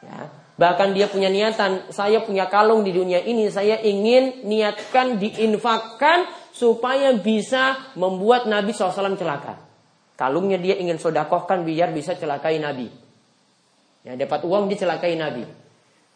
[0.00, 0.30] Ya.
[0.56, 7.14] Bahkan dia punya niatan, saya punya kalung di dunia ini, saya ingin niatkan diinfakkan supaya
[7.16, 9.58] bisa membuat Nabi SAW celaka.
[10.18, 12.92] Kalungnya dia ingin sodakohkan biar bisa celakai Nabi.
[14.04, 15.44] Ya, dapat uang dicelakai Nabi.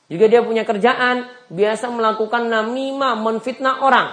[0.09, 4.09] Juga dia punya kerjaan, biasa melakukan namimah, menfitnah orang.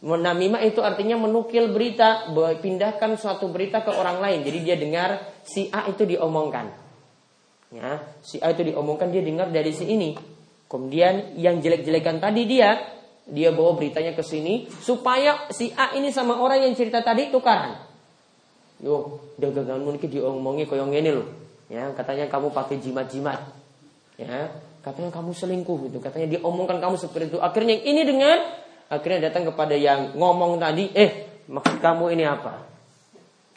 [0.00, 2.28] Namimah itu artinya menukil berita,
[2.60, 4.40] pindahkan suatu berita ke orang lain.
[4.44, 6.72] Jadi dia dengar si A itu diomongkan.
[7.72, 10.16] Ya, si A itu diomongkan dia dengar dari si ini.
[10.64, 12.80] Kemudian yang jelek-jelekan tadi dia,
[13.24, 17.80] dia bawa beritanya ke sini supaya si A ini sama orang yang cerita tadi tukaran.
[18.84, 21.28] Yo, dagangan mungkin diomongi koyong ini loh.
[21.72, 23.40] Ya, katanya kamu pakai jimat-jimat.
[24.20, 24.52] Ya,
[24.84, 25.98] katanya kamu selingkuh gitu.
[26.04, 27.38] Katanya diomongkan kamu seperti itu.
[27.40, 28.44] Akhirnya ini dengan
[28.92, 32.60] akhirnya datang kepada yang ngomong tadi, eh maksud kamu ini apa?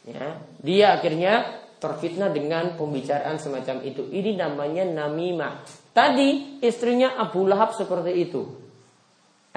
[0.07, 1.43] Ya, dia akhirnya
[1.83, 4.07] terfitnah dengan pembicaraan semacam itu.
[4.07, 5.67] Ini namanya namimah.
[5.91, 8.66] Tadi istrinya Abu Lahab seperti itu.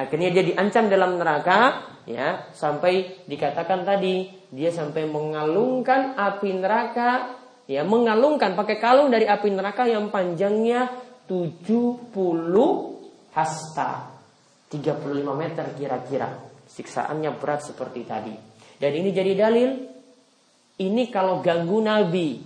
[0.00, 7.36] Akhirnya dia diancam dalam neraka, ya, sampai dikatakan tadi dia sampai mengalungkan api neraka,
[7.68, 10.88] ya, mengalungkan pakai kalung dari api neraka yang panjangnya
[11.28, 12.16] 70
[13.36, 14.16] hasta.
[14.70, 16.30] 35 meter kira-kira.
[16.70, 18.34] Siksaannya berat seperti tadi.
[18.78, 19.70] Dan ini jadi dalil
[20.80, 22.40] ini kalau ganggu nabi.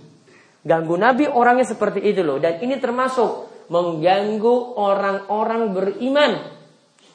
[0.65, 6.31] Ganggu nabi orangnya seperti itu loh dan ini termasuk mengganggu orang-orang beriman.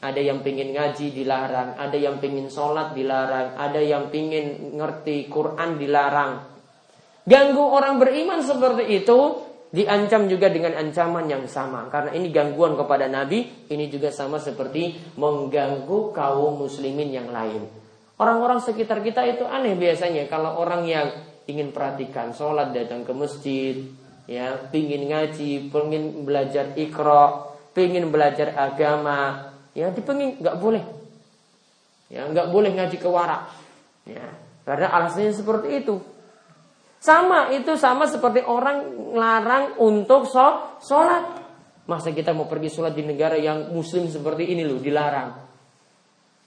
[0.01, 5.77] Ada yang pingin ngaji dilarang, ada yang pingin sholat dilarang, ada yang pingin ngerti Quran
[5.77, 6.33] dilarang.
[7.29, 9.19] Ganggu orang beriman seperti itu
[9.71, 11.87] diancam juga dengan ancaman yang sama.
[11.93, 17.69] Karena ini gangguan kepada nabi ini juga sama seperti mengganggu kaum muslimin yang lain.
[18.17, 20.29] Orang-orang sekitar kita itu aneh biasanya.
[20.33, 21.09] Kalau orang yang
[21.49, 23.75] ingin perhatikan sholat datang ke masjid
[24.31, 30.83] ya pingin ngaji pingin belajar ikro pingin belajar agama ya dipengin nggak boleh
[32.11, 33.51] ya nggak boleh ngaji ke warak
[34.07, 34.27] ya
[34.67, 35.99] karena alasannya seperti itu
[37.01, 41.41] sama itu sama seperti orang larang untuk sholat.
[41.89, 45.49] Masa kita mau pergi sholat di negara yang muslim seperti ini loh dilarang.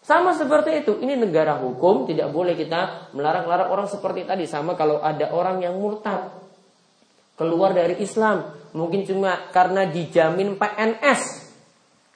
[0.05, 1.01] Sama seperti itu.
[1.01, 4.45] Ini negara hukum tidak boleh kita melarang-larang orang seperti tadi.
[4.45, 6.29] Sama kalau ada orang yang murtad
[7.33, 8.45] keluar dari Islam,
[8.77, 11.42] mungkin cuma karena dijamin PNS.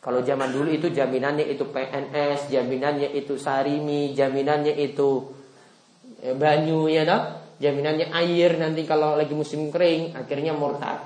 [0.07, 5.35] Kalau zaman dulu itu jaminannya itu PNS, jaminannya itu sarimi, jaminannya itu
[6.23, 7.21] eh, banyu ya toh
[7.59, 11.03] jaminannya air nanti kalau lagi musim kering akhirnya murtad.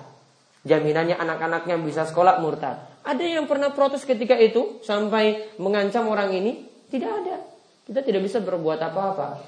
[0.62, 3.02] Jaminannya anak-anaknya bisa sekolah murtad.
[3.02, 6.70] Ada yang pernah protes ketika itu sampai mengancam orang ini?
[6.86, 7.42] Tidak ada.
[7.90, 9.42] Kita tidak bisa berbuat apa-apa.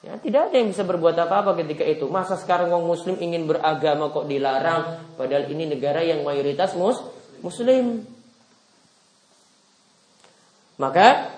[0.00, 2.08] Ya, tidak ada yang bisa berbuat apa-apa ketika itu.
[2.08, 6.96] Masa sekarang orang muslim ingin beragama kok dilarang padahal ini negara yang mayoritas mus
[7.44, 8.15] muslim.
[10.76, 11.36] Maka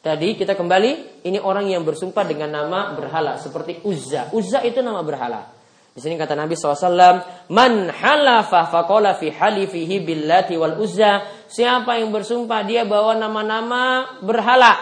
[0.00, 4.32] Tadi kita kembali, ini orang yang bersumpah dengan nama berhala seperti Uzza.
[4.32, 5.44] Uzza itu nama berhala.
[5.92, 11.20] Di sini kata Nabi SAW, Man halafa faqala fi halifihi billati wal uzza.
[11.52, 14.72] Siapa yang bersumpah dia bawa nama-nama berhala.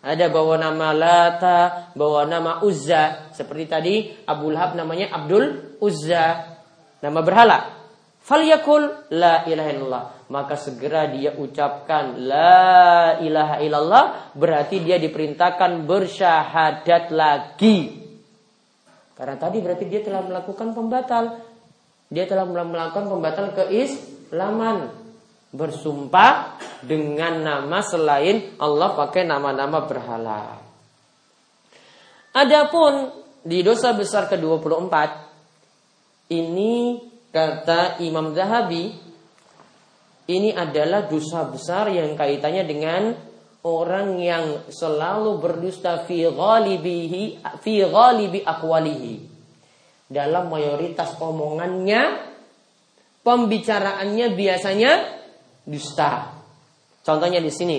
[0.00, 1.58] Ada bawa nama Lata,
[1.92, 3.30] bawa nama Uzza.
[3.36, 3.94] Seperti tadi
[4.24, 6.56] Abu Lahab namanya Abdul Uzza.
[7.04, 7.58] Nama berhala.
[8.22, 10.04] Falyakul la ilaha illallah.
[10.32, 14.04] Maka segera dia ucapkan la ilaha illallah.
[14.32, 18.00] Berarti dia diperintahkan bersyahadat lagi.
[19.12, 21.36] Karena tadi berarti dia telah melakukan pembatal.
[22.08, 24.88] Dia telah melakukan pembatal keislaman.
[25.52, 30.56] Bersumpah dengan nama selain Allah pakai nama-nama berhala.
[32.32, 33.12] Adapun
[33.44, 34.96] di dosa besar ke-24
[36.32, 38.92] ini Kata Imam Zahabi,
[40.30, 43.02] ini adalah dosa besar yang kaitannya dengan
[43.66, 49.14] orang yang selalu berdusta fi ghalibihi fi ghalibi aqwalihi.
[50.12, 52.30] Dalam mayoritas omongannya,
[53.26, 54.92] pembicaraannya biasanya
[55.66, 56.38] dusta.
[57.02, 57.78] Contohnya di sini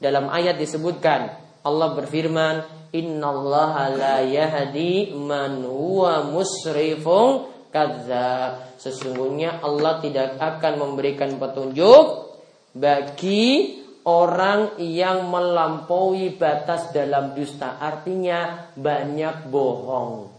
[0.00, 1.20] dalam ayat disebutkan
[1.60, 12.36] Allah berfirman, "Innallaha la yahdi man huwa musrifun kadzab." Sesungguhnya Allah tidak akan memberikan petunjuk
[12.76, 17.78] bagi orang yang melampaui batas dalam dusta.
[17.78, 20.30] Artinya banyak bohong.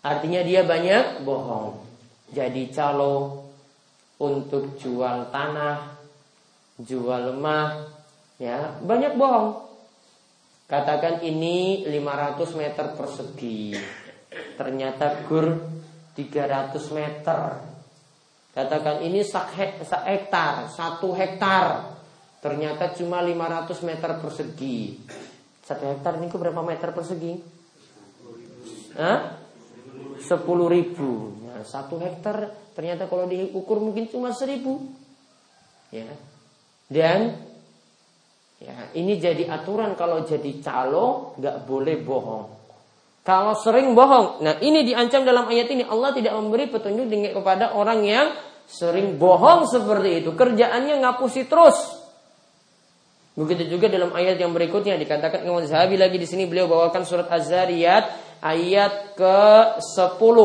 [0.00, 1.76] Artinya dia banyak bohong.
[2.30, 3.44] Jadi calo
[4.22, 5.98] untuk jual tanah,
[6.78, 7.90] jual lemah,
[8.38, 9.68] ya banyak bohong.
[10.70, 13.74] Katakan ini 500 meter persegi.
[14.30, 15.58] Ternyata gur
[16.14, 17.40] 300 meter.
[18.50, 19.54] Katakan ini sak,
[19.84, 21.98] hektar, satu hektar.
[22.40, 25.00] Ternyata cuma 500 meter persegi.
[25.62, 27.32] Satu hektar ini berapa meter persegi?
[28.98, 29.40] Hah?
[30.20, 31.32] sepuluh ribu.
[31.48, 34.78] Nah, satu hektar ternyata kalau diukur mungkin cuma seribu.
[35.90, 36.06] Ya.
[36.86, 37.34] Dan
[38.60, 42.59] ya ini jadi aturan kalau jadi calo nggak boleh bohong.
[43.20, 47.76] Kalau sering bohong, nah ini diancam dalam ayat ini Allah tidak memberi petunjuk dengan kepada
[47.76, 48.32] orang yang
[48.64, 50.32] sering bohong seperti itu.
[50.32, 52.00] Kerjaannya ngapusi terus.
[53.36, 57.28] Begitu juga dalam ayat yang berikutnya dikatakan Imam Zahabi lagi di sini beliau bawakan surat
[57.28, 58.04] Az-Zariyat
[58.40, 60.38] ayat ke-10.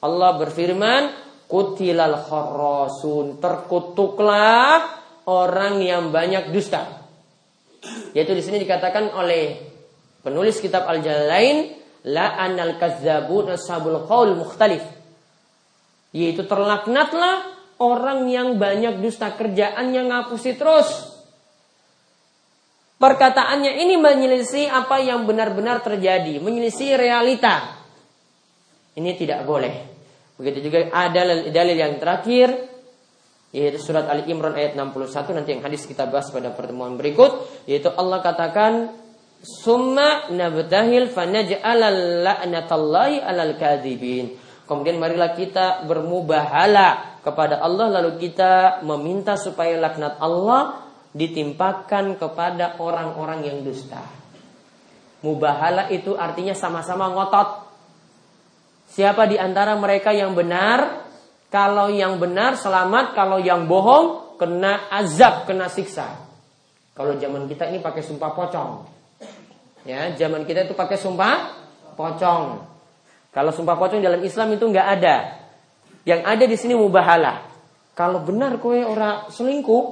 [0.00, 1.02] Allah berfirman,
[1.46, 4.88] "Kutilal kharrasun." Terkutuklah
[5.28, 7.04] orang yang banyak dusta.
[8.16, 9.67] Yaitu di sini dikatakan oleh
[10.28, 11.72] penulis kitab Al-Jalalain,
[12.04, 14.84] la anal kazzabun ashabul qaul mukhtalif.
[16.12, 17.48] Yaitu terlaknatlah
[17.80, 21.18] orang yang banyak dusta kerjaan yang ngapusi terus
[22.98, 27.78] Perkataannya ini menyelisih apa yang benar-benar terjadi, menyelisih realita.
[28.98, 29.86] Ini tidak boleh.
[30.34, 32.50] Begitu juga ada dalil yang terakhir
[33.54, 37.88] yaitu surat Ali Imran ayat 61 nanti yang hadis kita bahas pada pertemuan berikut yaitu
[37.88, 38.92] Allah katakan
[39.42, 41.10] summa nabtahil
[43.22, 44.34] 'alal kadzibin.
[44.68, 50.84] Kemudian marilah kita bermubahala kepada Allah lalu kita meminta supaya laknat Allah
[51.16, 54.04] ditimpakan kepada orang-orang yang dusta.
[55.24, 57.64] Mubahala itu artinya sama-sama ngotot.
[58.92, 61.08] Siapa di antara mereka yang benar?
[61.48, 66.28] Kalau yang benar selamat, kalau yang bohong kena azab, kena siksa.
[66.92, 68.97] Kalau zaman kita ini pakai sumpah pocong.
[69.88, 71.56] Ya, zaman kita itu pakai sumpah
[71.96, 72.60] pocong.
[73.32, 75.16] Kalau sumpah pocong dalam Islam itu nggak ada.
[76.04, 77.48] Yang ada di sini mubahala.
[77.96, 79.84] Kalau benar kowe ora selingkuh,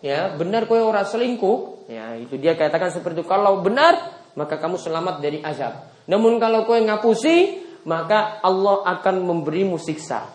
[0.00, 3.28] ya benar kowe ora selingkuh, ya itu dia katakan seperti itu.
[3.28, 5.84] Kalau benar, maka kamu selamat dari azab.
[6.08, 10.32] Namun kalau kowe ngapusi, maka Allah akan memberimu siksa.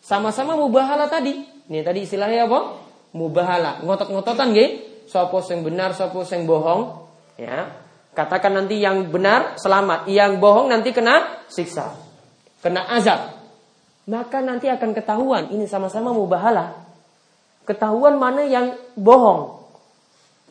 [0.00, 1.36] Sama-sama mubahala tadi.
[1.68, 2.80] Ini tadi istilahnya apa?
[3.12, 3.84] Mubahala.
[3.84, 4.70] Ngotot-ngototan nggih.
[5.04, 7.06] Sopo sing benar, sopo sing bohong.
[7.36, 7.81] Ya.
[8.12, 11.96] Katakan nanti yang benar selamat, yang bohong nanti kena siksa.
[12.60, 13.40] Kena azab.
[14.08, 16.82] Maka nanti akan ketahuan ini sama-sama mubahala
[17.64, 19.62] ketahuan mana yang bohong.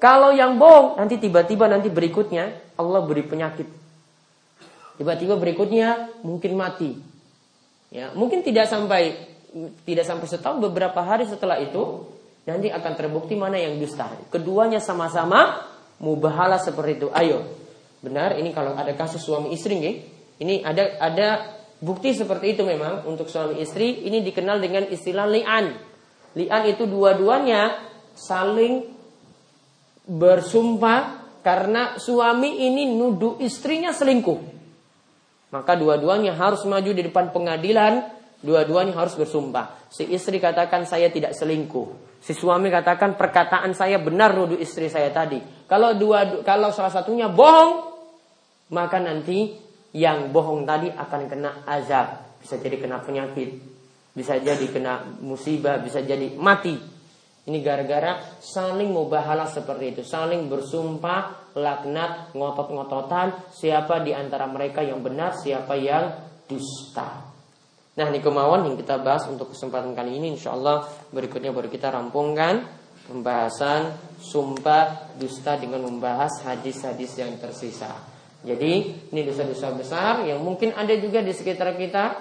[0.01, 3.67] Kalau yang bohong nanti tiba-tiba nanti berikutnya Allah beri penyakit.
[4.97, 6.97] Tiba-tiba berikutnya mungkin mati.
[7.91, 9.29] Ya, mungkin tidak sampai
[9.83, 12.07] tidak sampai setahun beberapa hari setelah itu
[12.47, 14.09] nanti akan terbukti mana yang dusta.
[14.33, 15.69] Keduanya sama-sama
[16.01, 17.07] mubahala seperti itu.
[17.13, 17.45] Ayo.
[18.01, 19.95] Benar ini kalau ada kasus suami istri nih,
[20.41, 21.27] ini ada ada
[21.77, 25.77] bukti seperti itu memang untuk suami istri ini dikenal dengan istilah li'an.
[26.33, 27.77] Li'an itu dua-duanya
[28.17, 28.89] saling
[30.09, 34.39] bersumpah karena suami ini nuduh istrinya selingkuh.
[35.53, 38.07] Maka dua-duanya harus maju di depan pengadilan,
[38.41, 39.89] dua-duanya harus bersumpah.
[39.89, 42.19] Si istri katakan saya tidak selingkuh.
[42.21, 45.41] Si suami katakan perkataan saya benar nuduh istri saya tadi.
[45.65, 47.89] Kalau dua kalau salah satunya bohong,
[48.73, 49.57] maka nanti
[49.97, 53.57] yang bohong tadi akan kena azab, bisa jadi kena penyakit,
[54.13, 56.77] bisa jadi kena musibah, bisa jadi mati.
[57.41, 65.01] Ini gara-gara saling mubahalah seperti itu, saling bersumpah, laknat, ngotot-ngototan, siapa di antara mereka yang
[65.01, 67.30] benar, siapa yang dusta.
[67.91, 71.91] Nah, ini kemauan yang kita bahas untuk kesempatan kali ini, insya Allah berikutnya baru kita
[71.91, 72.63] rampungkan
[73.11, 73.91] pembahasan
[74.23, 77.91] sumpah dusta dengan membahas hadis-hadis yang tersisa.
[78.47, 78.73] Jadi,
[79.11, 82.15] ini dosa-dosa besar yang mungkin ada juga di sekitar kita,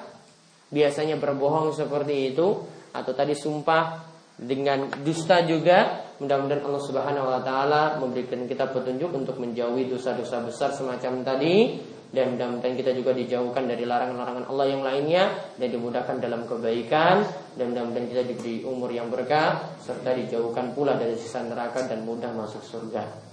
[0.74, 2.48] biasanya berbohong seperti itu.
[2.90, 4.02] Atau tadi sumpah
[4.34, 6.10] dengan dusta juga.
[6.18, 11.78] Mudah-mudahan Allah Subhanahu wa taala memberikan kita petunjuk untuk menjauhi dosa-dosa besar semacam tadi
[12.11, 17.22] dan mudah-mudahan kita juga dijauhkan dari larangan-larangan Allah yang lainnya dan dimudahkan dalam kebaikan
[17.54, 22.34] dan mudah-mudahan kita diberi umur yang berkah serta dijauhkan pula dari sisa neraka dan mudah
[22.34, 23.30] masuk surga.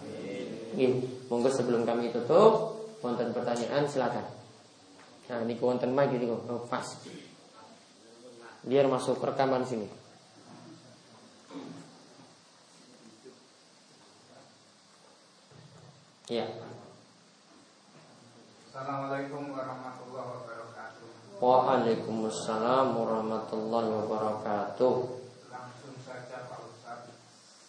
[0.78, 0.94] Ini,
[1.26, 4.30] monggo sebelum kami tutup, wonten pertanyaan silakan.
[5.28, 6.86] Nah, ini wonten mic ini oh, pas
[8.62, 9.90] biar masuk rekaman sini.
[16.28, 16.67] Ya.
[18.78, 21.10] Assalamualaikum warahmatullahi wabarakatuh.
[21.42, 24.96] Waalaikumsalam warahmatullahi wabarakatuh.
[25.50, 27.10] Langsung saja Pak Ustaz,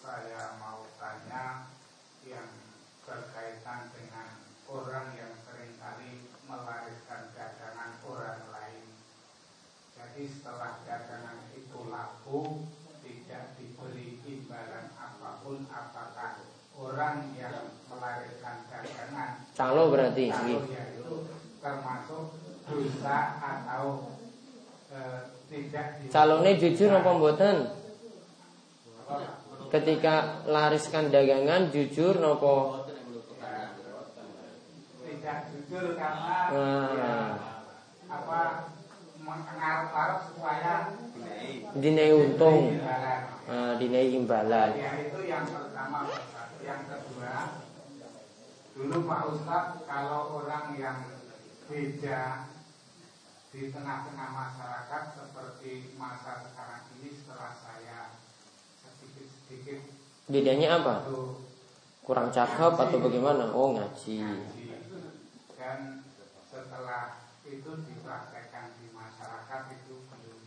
[0.04, 1.72] saya mau tanya
[2.28, 2.52] yang
[3.08, 4.36] berkaitan dengan
[4.68, 8.84] orang yang sering kali melarikan dagangan orang lain.
[9.96, 10.84] Jadi setelah
[11.88, 12.68] laku
[13.00, 16.44] tidak diberi imbalan apa pun apakah
[16.78, 20.87] orang yang melahirkan dagangan calo berarti calo ya itu
[21.68, 22.24] termasuk
[22.64, 24.12] dusta atau
[24.88, 25.20] eh,
[25.52, 27.56] tidak calonnya jujur apa mboten?
[29.68, 32.88] Ketika lariskan dagangan jujur nopo
[35.04, 36.88] tidak jujur karena Nah.
[36.96, 37.16] ya,
[38.08, 38.40] apa
[39.20, 40.96] mengarap-arap supaya
[41.76, 42.80] dinai untung.
[43.48, 44.72] Nah, dinai imbalan.
[44.72, 46.08] Ya itu yang pertama.
[46.64, 47.36] Yang kedua
[48.78, 51.17] Dulu Pak Ustadz kalau orang yang
[51.68, 52.48] beda
[53.52, 58.16] di tengah-tengah masyarakat seperti masa sekarang ini setelah saya
[58.80, 59.80] sedikit-sedikit
[60.28, 61.04] bedanya apa?
[62.08, 63.52] kurang cakep atau bagaimana?
[63.52, 64.24] Oh ngaji.
[64.24, 64.64] Ngaji.
[65.60, 66.00] Dan
[66.48, 70.40] setelah itu dipraktekkan di masyarakat itu belum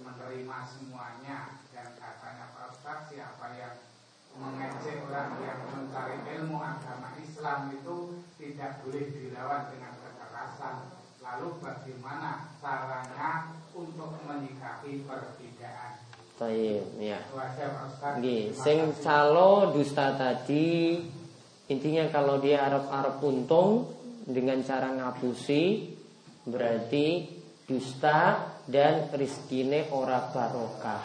[0.00, 1.60] menerima semuanya.
[1.76, 3.76] Dan katanya Pak siapa yang
[4.40, 10.76] mengejek orang yang mencari ilmu agama Islam itu tidak boleh dilawan dengan kekerasan
[11.20, 16.00] lalu bagaimana caranya untuk menyikapi perbedaan
[16.38, 17.18] Taib, ya.
[18.22, 21.02] Nggih, sing calo dusta tadi
[21.66, 23.90] intinya kalau dia arep-arep untung
[24.22, 25.92] dengan cara ngapusi
[26.46, 27.26] berarti
[27.66, 31.04] dusta dan rizkine ora barokah.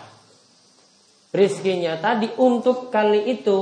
[1.33, 3.59] Rizkinya tadi untuk kali itu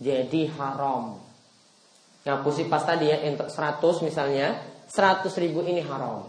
[0.00, 1.20] jadi haram.
[2.24, 4.56] Ngapusi pas tadi ya untuk 100 misalnya
[4.88, 6.26] 100 ribu ini haram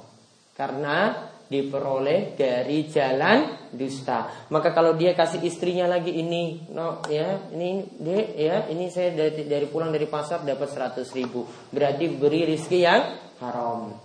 [0.53, 4.47] karena diperoleh dari jalan dusta.
[4.51, 9.47] Maka kalau dia kasih istrinya lagi ini, no ya, ini dek ya, ini saya dari,
[9.47, 11.47] dari pulang dari pasar dapat 100 ribu.
[11.71, 13.01] Berarti beri rizki yang
[13.39, 13.95] haram.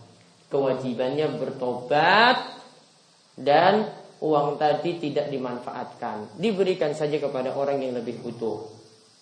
[0.52, 2.36] Kewajibannya bertobat
[3.34, 3.88] dan
[4.22, 6.38] uang tadi tidak dimanfaatkan.
[6.38, 8.70] Diberikan saja kepada orang yang lebih butuh.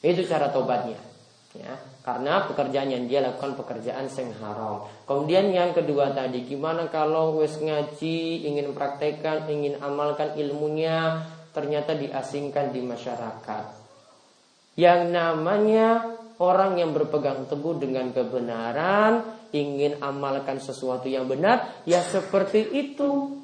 [0.05, 1.10] Itu cara tobatnya.
[1.51, 4.86] Ya, karena pekerjaan yang dia lakukan pekerjaan sing haram.
[5.03, 12.70] Kemudian yang kedua tadi, gimana kalau wes ngaji, ingin praktekkan, ingin amalkan ilmunya, ternyata diasingkan
[12.70, 13.64] di masyarakat.
[14.78, 22.62] Yang namanya orang yang berpegang teguh dengan kebenaran, ingin amalkan sesuatu yang benar, ya seperti
[22.70, 23.42] itu.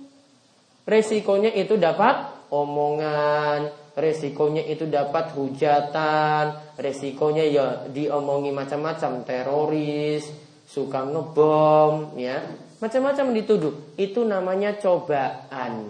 [0.87, 10.29] Resikonya itu dapat omongan, resikonya itu dapat hujatan, resikonya ya diomongi macam-macam, teroris,
[10.69, 12.45] suka ngebom, ya,
[12.79, 13.75] macam-macam dituduh.
[13.97, 15.89] Itu namanya cobaan.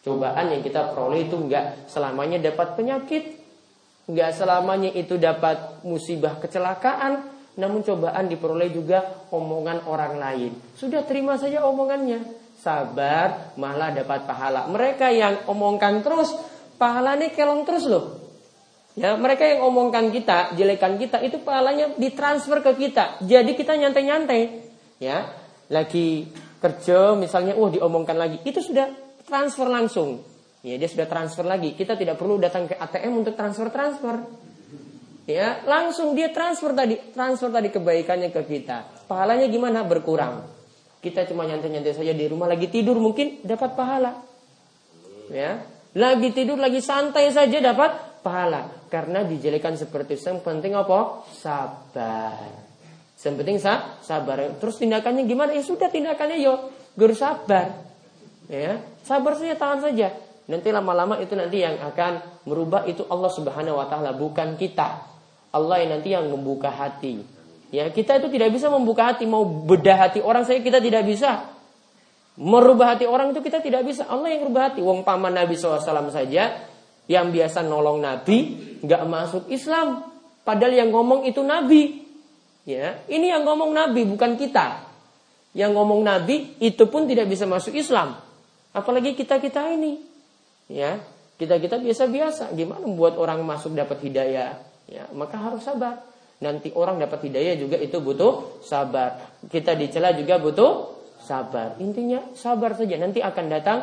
[0.00, 3.36] Cobaan yang kita peroleh itu enggak selamanya dapat penyakit,
[4.08, 7.26] enggak selamanya itu dapat musibah kecelakaan,
[7.60, 10.52] namun cobaan diperoleh juga omongan orang lain.
[10.78, 12.48] Sudah terima saja omongannya.
[12.56, 14.66] Sabar, malah dapat pahala.
[14.66, 16.34] Mereka yang omongkan terus,
[16.76, 18.26] pahalanya kelong terus loh.
[18.96, 23.20] Ya, mereka yang omongkan kita, jelekan kita, itu pahalanya ditransfer ke kita.
[23.20, 24.64] Jadi kita nyantai-nyantai.
[24.96, 25.36] Ya,
[25.68, 26.32] lagi
[26.64, 28.88] kerja misalnya, wah diomongkan lagi, itu sudah
[29.28, 30.24] transfer langsung.
[30.64, 31.76] Ya, dia sudah transfer lagi.
[31.76, 34.16] Kita tidak perlu datang ke ATM untuk transfer-transfer.
[35.28, 39.04] Ya, langsung dia transfer tadi, transfer tadi kebaikannya ke kita.
[39.04, 39.84] Pahalanya gimana?
[39.84, 40.40] Berkurang.
[41.04, 44.24] Kita cuma nyantai-nyantai saja di rumah lagi tidur mungkin dapat pahala.
[45.28, 50.28] Ya, lagi tidur lagi santai saja dapat pahala karena dijelekan seperti itu.
[50.28, 51.24] Yang penting apa?
[51.32, 52.66] Sabar.
[53.16, 54.60] Yang penting sa sabar.
[54.60, 55.56] Terus tindakannya gimana?
[55.56, 57.86] Ya sudah tindakannya yo gur sabar.
[58.46, 60.14] Ya, sabar saja tahan saja.
[60.46, 65.02] Nanti lama-lama itu nanti yang akan merubah itu Allah Subhanahu wa taala bukan kita.
[65.50, 67.24] Allah yang nanti yang membuka hati.
[67.74, 71.55] Ya, kita itu tidak bisa membuka hati, mau bedah hati orang saya kita tidak bisa.
[72.36, 74.04] Merubah hati orang itu kita tidak bisa.
[74.04, 74.84] Allah yang merubah hati.
[74.84, 76.68] Wong paman Nabi SAW saja
[77.08, 78.38] yang biasa nolong Nabi
[78.84, 80.04] nggak masuk Islam.
[80.44, 82.06] Padahal yang ngomong itu Nabi.
[82.66, 84.84] Ya, ini yang ngomong Nabi bukan kita.
[85.56, 88.20] Yang ngomong Nabi itu pun tidak bisa masuk Islam.
[88.76, 90.02] Apalagi kita kita ini.
[90.68, 91.00] Ya,
[91.40, 92.52] kita kita biasa-biasa.
[92.52, 94.60] Gimana membuat orang masuk dapat hidayah?
[94.90, 96.04] Ya, maka harus sabar.
[96.42, 99.40] Nanti orang dapat hidayah juga itu butuh sabar.
[99.48, 100.95] Kita dicela juga butuh
[101.26, 101.74] sabar.
[101.82, 102.94] Intinya sabar saja.
[102.94, 103.78] Nanti akan datang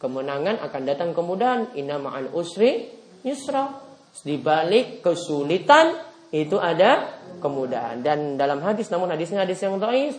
[0.00, 1.76] kemenangan, akan datang kemudahan.
[1.76, 2.88] Inna ma'al usri
[3.20, 3.84] yusra.
[4.24, 5.92] Di balik kesulitan
[6.32, 8.00] itu ada kemudahan.
[8.00, 10.16] Dan dalam hadis, namun hadisnya hadis yang dhaif,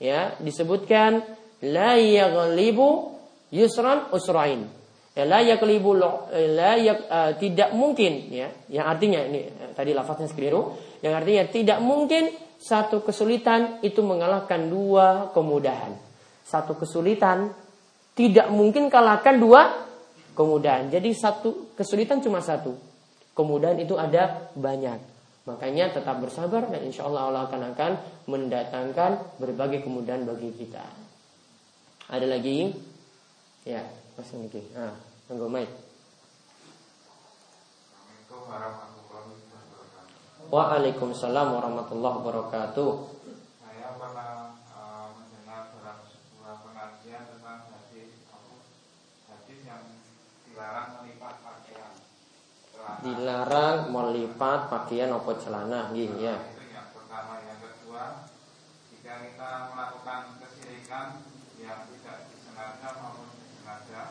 [0.00, 1.20] ya disebutkan
[1.60, 3.12] la yaghlibu
[3.52, 4.64] yusran usrain.
[5.16, 8.48] Ya, la yaghlibu la yak, uh, tidak mungkin ya.
[8.72, 9.40] Yang artinya ini
[9.72, 10.76] tadi lafaznya keliru.
[11.00, 16.05] Yang artinya tidak mungkin satu kesulitan itu mengalahkan dua kemudahan.
[16.46, 17.50] Satu kesulitan
[18.14, 19.82] tidak mungkin kalahkan dua
[20.38, 20.86] kemudahan.
[20.88, 22.78] Jadi satu kesulitan cuma satu.
[23.34, 25.16] Kemudahan itu ada banyak.
[25.46, 27.92] Makanya tetap bersabar dan insya Allah Allah akan akan
[28.30, 30.82] mendatangkan berbagai kemudahan bagi kita.
[32.06, 32.70] Ada lagi?
[33.66, 33.82] Ya,
[34.14, 34.62] masih lagi.
[34.74, 34.94] Ah,
[35.26, 35.70] tunggu mic.
[40.46, 42.90] Waalaikumsalam warahmatullahi wabarakatuh.
[43.58, 48.22] Saya pernah uh, mendengar dalam sebuah pengajian tentang hadis
[49.26, 49.82] hadis yang
[50.46, 51.98] dilarang melipat pakaian.
[52.70, 52.85] Celana.
[53.04, 56.36] Dilarang melipat pakaian atau celana, gitu ya.
[56.52, 58.28] Itu yang pertama, yang kedua,
[58.88, 61.06] jika kita melakukan kesirikan
[61.60, 64.02] yang tidak disengaja maupun disengaja,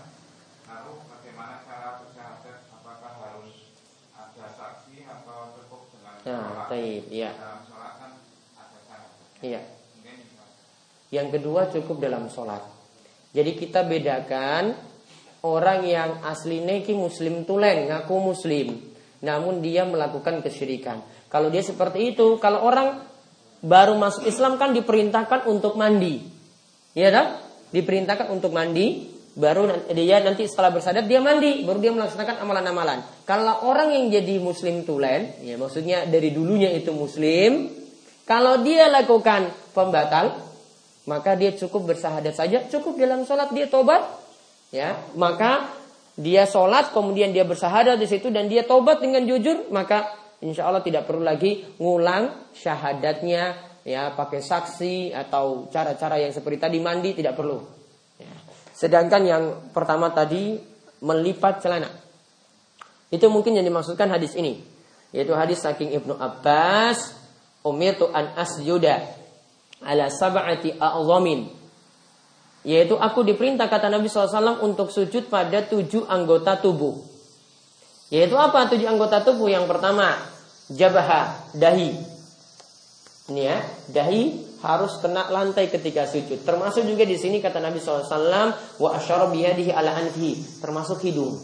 [0.70, 2.58] lalu bagaimana cara bersyahadat?
[2.72, 3.74] Apakah harus
[4.14, 7.32] ada saksi atau cukup dengan Nah, taib, ya.
[7.36, 8.12] Dalam sholat kan
[8.58, 9.42] ada syahadat.
[9.42, 9.62] Iya.
[11.14, 12.64] Yang kedua cukup dalam sholat.
[13.36, 14.95] Jadi kita bedakan
[15.46, 18.82] orang yang aslinya ki muslim tulen, ngaku muslim,
[19.22, 21.06] namun dia melakukan kesyirikan.
[21.30, 23.06] Kalau dia seperti itu, kalau orang
[23.62, 26.26] baru masuk Islam kan diperintahkan untuk mandi,
[26.98, 27.38] ya kan?
[27.70, 33.06] Diperintahkan untuk mandi, baru dia nanti setelah bersadat dia mandi, baru dia melaksanakan amalan-amalan.
[33.28, 37.70] Kalau orang yang jadi muslim tulen, ya maksudnya dari dulunya itu muslim,
[38.26, 40.42] kalau dia lakukan pembatal,
[41.06, 44.25] maka dia cukup bersahadat saja, cukup dalam sholat dia tobat,
[44.76, 45.72] ya, maka
[46.20, 50.12] dia sholat kemudian dia bersahadat di situ dan dia tobat dengan jujur, maka
[50.44, 53.56] insya Allah tidak perlu lagi ngulang syahadatnya,
[53.88, 57.64] ya, pakai saksi atau cara-cara yang seperti tadi mandi tidak perlu.
[58.20, 58.32] Ya.
[58.76, 60.60] Sedangkan yang pertama tadi
[61.00, 61.88] melipat celana,
[63.12, 64.60] itu mungkin yang dimaksudkan hadis ini,
[65.16, 67.16] yaitu hadis saking Ibnu Abbas,
[67.64, 69.00] umirtu an asjuda
[69.84, 71.65] ala sab'ati a'zamin
[72.66, 76.98] yaitu aku diperintah kata Nabi SAW untuk sujud pada tujuh anggota tubuh.
[78.10, 79.46] Yaitu apa tujuh anggota tubuh?
[79.46, 80.18] Yang pertama
[80.74, 81.94] jabah dahi.
[83.30, 83.58] Ini ya
[83.94, 84.22] dahi
[84.66, 86.42] harus kena lantai ketika sujud.
[86.42, 91.38] Termasuk juga di sini kata Nabi SAW wa asyara biyadihi ala anfihi termasuk hidung.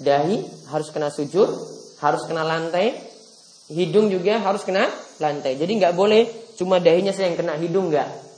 [0.00, 0.40] Dahi
[0.72, 1.48] harus kena sujud
[2.00, 2.96] harus kena lantai.
[3.68, 4.88] Hidung juga harus kena
[5.20, 5.60] lantai.
[5.60, 8.31] Jadi nggak boleh cuma dahinya saya yang kena hidung nggak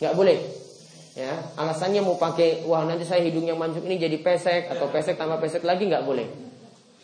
[0.00, 0.38] nggak boleh.
[1.16, 5.40] Ya alasannya mau pakai wah nanti saya hidungnya mancung ini jadi pesek atau pesek tambah
[5.40, 6.28] pesek lagi nggak boleh.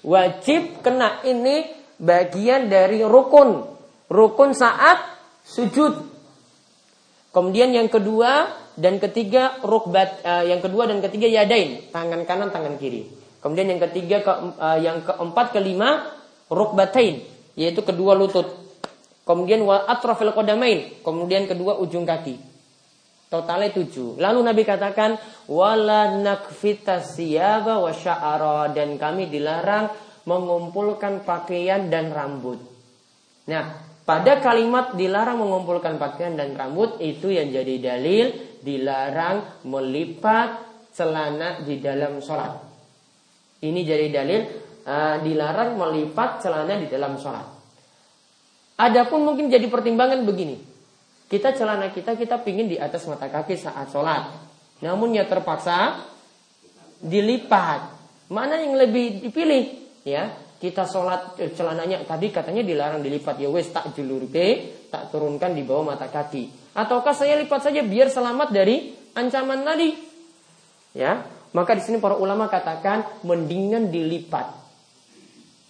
[0.04, 3.64] Wajib kena ini bagian dari rukun.
[4.12, 5.16] Rukun saat
[5.48, 6.12] sujud.
[7.32, 11.88] Kemudian yang kedua dan ketiga rukbat eh, yang kedua dan ketiga yadain.
[11.88, 13.08] Tangan kanan tangan kiri.
[13.40, 16.12] Kemudian yang ketiga ke, eh, yang keempat kelima
[16.52, 17.24] rukbatain
[17.56, 18.60] yaitu kedua lutut.
[19.24, 21.00] Kemudian wa atrafil qadamain.
[21.00, 22.51] Kemudian kedua ujung kaki
[23.32, 24.20] Totalnya tujuh.
[24.20, 25.16] Lalu Nabi katakan,
[25.48, 28.68] wala nakfita siyaba wa sya'ara.
[28.76, 29.88] Dan kami dilarang
[30.28, 32.60] mengumpulkan pakaian dan rambut.
[33.48, 33.72] Nah,
[34.04, 41.80] pada kalimat dilarang mengumpulkan pakaian dan rambut, itu yang jadi dalil dilarang melipat celana di
[41.80, 42.52] dalam sholat.
[43.64, 44.40] Ini jadi dalil
[44.84, 47.48] uh, dilarang melipat celana di dalam sholat.
[48.76, 50.71] Adapun mungkin jadi pertimbangan begini.
[51.32, 54.36] Kita celana kita kita pingin di atas mata kaki saat sholat.
[54.84, 56.04] Namun ya terpaksa
[57.00, 57.88] dilipat.
[58.28, 59.80] Mana yang lebih dipilih?
[60.04, 65.56] Ya, kita sholat eh, celananya tadi katanya dilarang dilipat ya wes tak julurke tak turunkan
[65.56, 66.76] di bawah mata kaki.
[66.76, 69.88] Ataukah saya lipat saja biar selamat dari ancaman tadi?
[70.92, 71.24] Ya,
[71.56, 74.52] maka di sini para ulama katakan mendingan dilipat.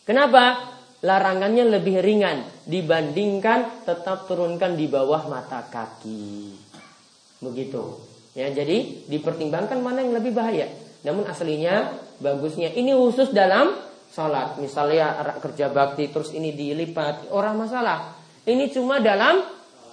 [0.03, 0.72] Kenapa?
[1.03, 6.55] Larangannya lebih ringan dibandingkan tetap turunkan di bawah mata kaki.
[7.43, 7.83] Begitu.
[8.33, 10.71] Ya, jadi dipertimbangkan mana yang lebih bahaya.
[11.03, 11.91] Namun aslinya
[12.23, 13.75] bagusnya ini khusus dalam
[14.15, 14.57] sholat.
[14.63, 18.15] Misalnya kerja bakti terus ini dilipat, orang masalah.
[18.47, 19.43] Ini cuma dalam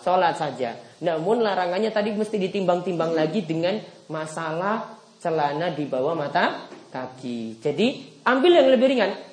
[0.05, 0.78] sholat saja.
[1.01, 3.82] Namun larangannya tadi mesti ditimbang-timbang lagi dengan
[4.14, 7.60] masalah celana di bawah mata kaki.
[7.60, 9.28] Jadi ambil yang lebih ringan.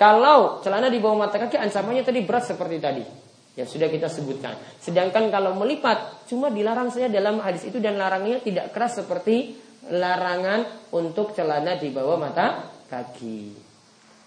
[0.00, 3.04] Kalau celana di bawah mata kaki ancamannya tadi berat seperti tadi.
[3.52, 4.56] Ya sudah kita sebutkan.
[4.80, 9.60] Sedangkan kalau melipat cuma dilarang saja dalam hadis itu dan larangannya tidak keras seperti
[9.92, 13.52] larangan untuk celana di bawah mata kaki.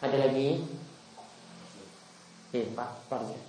[0.06, 0.62] Ada lagi?
[2.54, 3.22] Eh, Pak, Pak.
[3.26, 3.42] ya.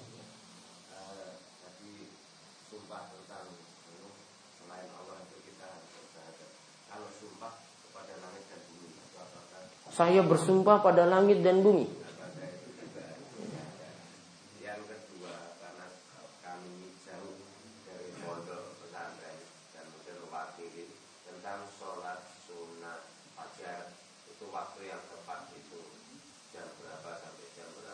[9.94, 12.03] Saya bersumpah pada langit dan bumi.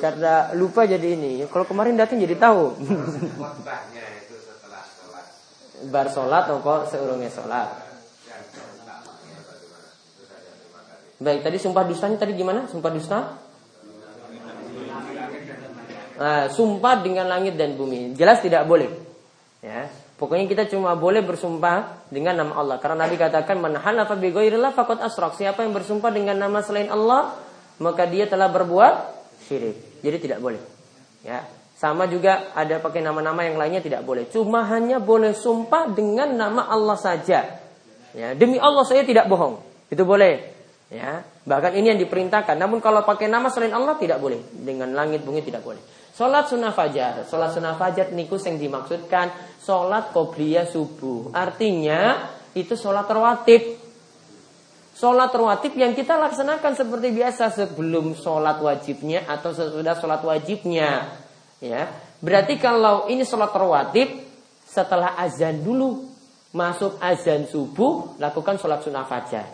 [0.00, 1.44] karena lupa jadi ini.
[1.46, 2.74] Kalau kemarin datang jadi tahu.
[5.92, 7.68] Bar sholat atau seurungnya sholat.
[8.24, 8.64] kasih.
[11.20, 12.64] Baik, tadi sumpah dustanya tadi gimana?
[12.64, 13.18] Sumpah dusta?
[16.20, 18.12] Nah, sumpah dengan langit dan bumi.
[18.12, 18.92] Jelas tidak boleh.
[19.64, 19.88] Ya.
[20.20, 22.76] Pokoknya kita cuma boleh bersumpah dengan nama Allah.
[22.76, 25.32] Karena Nabi katakan man halafa bi ghairillah faqad asrak.
[25.40, 27.40] Siapa yang bersumpah dengan nama selain Allah,
[27.80, 29.16] maka dia telah berbuat
[29.48, 29.89] syirik.
[30.00, 30.60] Jadi tidak boleh.
[31.24, 31.44] Ya.
[31.80, 34.28] Sama juga ada pakai nama-nama yang lainnya tidak boleh.
[34.28, 37.56] Cuma hanya boleh sumpah dengan nama Allah saja.
[38.12, 39.64] Ya, demi Allah saya tidak bohong.
[39.88, 40.52] Itu boleh.
[40.92, 42.58] Ya, bahkan ini yang diperintahkan.
[42.60, 44.44] Namun kalau pakai nama selain Allah tidak boleh.
[44.52, 45.80] Dengan langit bumi tidak boleh.
[46.12, 47.24] Sholat sunnah fajar.
[47.24, 51.32] Sholat sunnah fajar niku yang dimaksudkan sholat qobliyah subuh.
[51.32, 53.80] Artinya itu sholat rawatib.
[55.00, 61.16] Sholat rawatib yang kita laksanakan seperti biasa sebelum sholat wajibnya atau sesudah sholat wajibnya.
[61.56, 61.88] Ya,
[62.20, 64.12] berarti kalau ini sholat rawatib
[64.68, 66.04] setelah azan dulu
[66.52, 69.48] masuk azan subuh lakukan sholat sunnah fajar.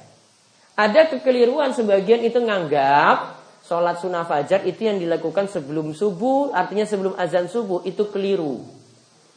[0.74, 7.14] Ada kekeliruan sebagian itu nganggap sholat sunnah fajar itu yang dilakukan sebelum subuh, artinya sebelum
[7.14, 8.66] azan subuh itu keliru.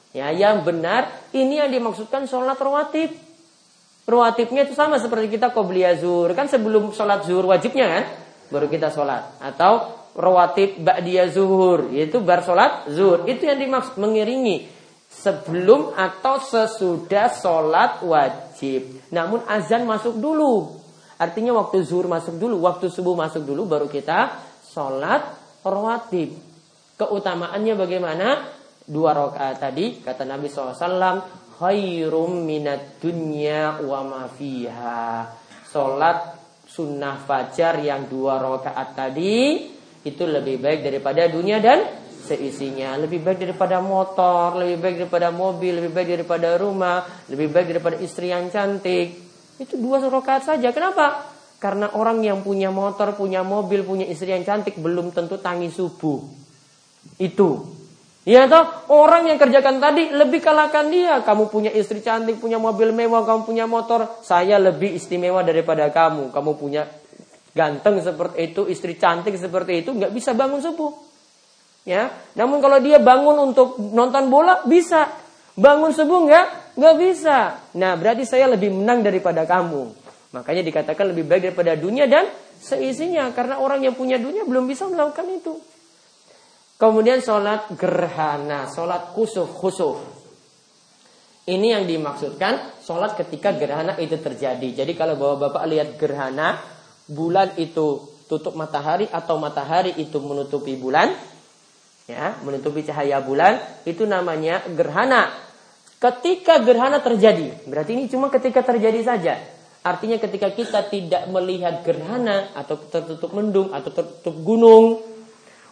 [0.09, 1.05] Ya, yang benar
[1.37, 3.28] ini yang dimaksudkan sholat rawatib.
[4.09, 6.33] Rawatibnya itu sama seperti kita qobliyah zuhur.
[6.33, 8.03] Kan sebelum sholat zuhur wajibnya kan?
[8.49, 9.37] Baru kita sholat.
[9.37, 9.85] Atau
[10.17, 11.93] rawatib ba'diyah zuhur.
[11.93, 13.29] Yaitu bar sholat zuhur.
[13.29, 14.65] Itu yang dimaksud mengiringi.
[15.05, 19.13] Sebelum atau sesudah sholat wajib.
[19.13, 20.73] Namun azan masuk dulu.
[21.21, 22.65] Artinya waktu zuhur masuk dulu.
[22.65, 23.69] Waktu subuh masuk dulu.
[23.69, 24.41] Baru kita
[24.73, 26.33] sholat rawatib.
[26.97, 28.57] Keutamaannya bagaimana?
[28.89, 35.27] Dua rakaat tadi kata Nabi SAW khairum minat dunya wa ma fiha.
[35.67, 39.67] Salat sunnah fajar yang dua rakaat tadi
[40.07, 42.95] itu lebih baik daripada dunia dan seisinya.
[42.95, 47.97] Lebih baik daripada motor, lebih baik daripada mobil, lebih baik daripada rumah, lebih baik daripada
[47.99, 49.19] istri yang cantik.
[49.59, 50.71] Itu dua rakaat saja.
[50.71, 51.27] Kenapa?
[51.59, 56.23] Karena orang yang punya motor, punya mobil, punya istri yang cantik belum tentu tangi subuh.
[57.19, 57.78] Itu
[58.27, 61.23] Ya toh, orang yang kerjakan tadi lebih kalahkan dia.
[61.23, 64.19] Kamu punya istri cantik, punya mobil mewah, kamu punya motor.
[64.21, 66.29] Saya lebih istimewa daripada kamu.
[66.35, 66.83] Kamu punya
[67.55, 70.91] ganteng seperti itu, istri cantik seperti itu, nggak bisa bangun subuh.
[71.87, 75.09] Ya, namun kalau dia bangun untuk nonton bola bisa,
[75.57, 77.37] bangun subuh nggak, nggak bisa.
[77.79, 79.95] Nah, berarti saya lebih menang daripada kamu.
[80.35, 82.29] Makanya dikatakan lebih baik daripada dunia dan
[82.61, 85.57] seisinya, karena orang yang punya dunia belum bisa melakukan itu.
[86.79, 89.99] Kemudian sholat gerhana, sholat kusuf khusuf.
[91.43, 94.63] Ini yang dimaksudkan sholat ketika gerhana itu terjadi.
[94.63, 96.55] Jadi kalau bapak-bapak lihat gerhana,
[97.03, 97.99] bulan itu
[98.31, 101.11] tutup matahari atau matahari itu menutupi bulan,
[102.07, 105.35] ya menutupi cahaya bulan, itu namanya gerhana.
[105.99, 109.35] Ketika gerhana terjadi, berarti ini cuma ketika terjadi saja.
[109.83, 115.08] Artinya ketika kita tidak melihat gerhana atau tertutup mendung atau tertutup gunung,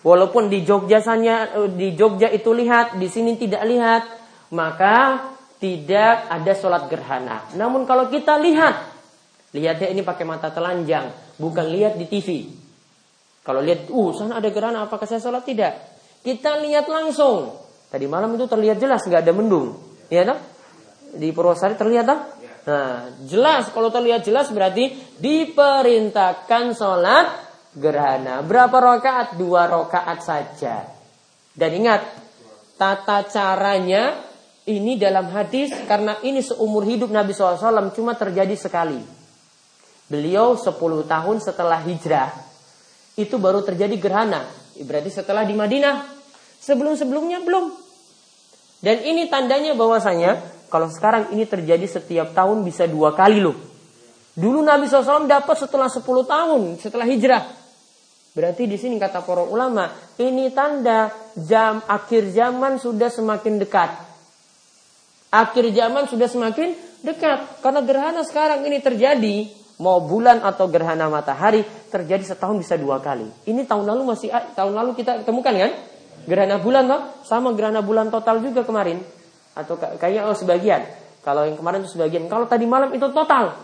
[0.05, 4.03] Walaupun di Jogja sanya, di Jogja itu lihat, di sini tidak lihat,
[4.53, 5.25] maka
[5.57, 7.49] tidak ada sholat gerhana.
[7.57, 8.93] Namun kalau kita lihat,
[9.57, 11.09] lihatnya ini pakai mata telanjang,
[11.41, 12.45] bukan lihat di TV.
[13.41, 15.73] Kalau lihat, uh sana ada gerhana, apakah saya sholat tidak?
[16.21, 17.55] Kita lihat langsung.
[17.87, 19.79] Tadi malam itu terlihat jelas, nggak ada mendung,
[20.11, 20.39] ya tak?
[21.15, 22.19] Di Purwosari terlihat tak?
[22.67, 24.91] Nah, jelas kalau terlihat jelas berarti
[25.23, 27.46] diperintahkan sholat
[27.77, 28.41] gerhana.
[28.41, 29.37] Berapa rokaat?
[29.37, 30.83] Dua rokaat saja.
[31.53, 32.01] Dan ingat,
[32.77, 34.17] tata caranya
[34.67, 38.99] ini dalam hadis karena ini seumur hidup Nabi SAW cuma terjadi sekali.
[40.09, 40.73] Beliau 10
[41.07, 42.31] tahun setelah hijrah
[43.17, 44.45] itu baru terjadi gerhana.
[44.77, 46.17] Berarti setelah di Madinah.
[46.57, 47.69] Sebelum-sebelumnya belum.
[48.81, 50.37] Dan ini tandanya bahwasanya
[50.69, 53.57] kalau sekarang ini terjadi setiap tahun bisa dua kali loh.
[54.37, 57.43] Dulu Nabi SAW dapat setelah 10 tahun setelah hijrah.
[58.37, 59.89] Berarti di sini kata para ulama,
[60.21, 63.89] ini tanda jam akhir zaman sudah semakin dekat.
[65.33, 69.49] Akhir zaman sudah semakin dekat karena gerhana sekarang ini terjadi
[69.81, 73.25] mau bulan atau gerhana matahari terjadi setahun bisa dua kali.
[73.49, 75.73] Ini tahun lalu masih tahun lalu kita temukan kan?
[76.29, 79.01] Gerhana bulan toh sama gerhana bulan total juga kemarin
[79.57, 80.85] atau kayaknya oh sebagian.
[81.25, 82.29] Kalau yang kemarin itu sebagian.
[82.29, 83.57] Kalau tadi malam itu total.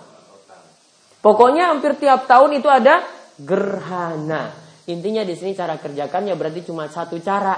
[1.21, 3.05] Pokoknya hampir tiap tahun itu ada
[3.37, 4.62] gerhana.
[4.91, 7.55] Intinya di sini cara kerjakannya berarti cuma satu cara.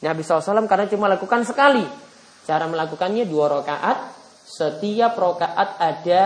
[0.00, 1.82] Nabi SAW karena cuma lakukan sekali.
[2.46, 3.98] Cara melakukannya dua rakaat.
[4.46, 6.22] Setiap rakaat ada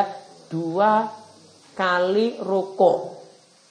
[0.52, 1.08] dua
[1.72, 3.20] kali ruko.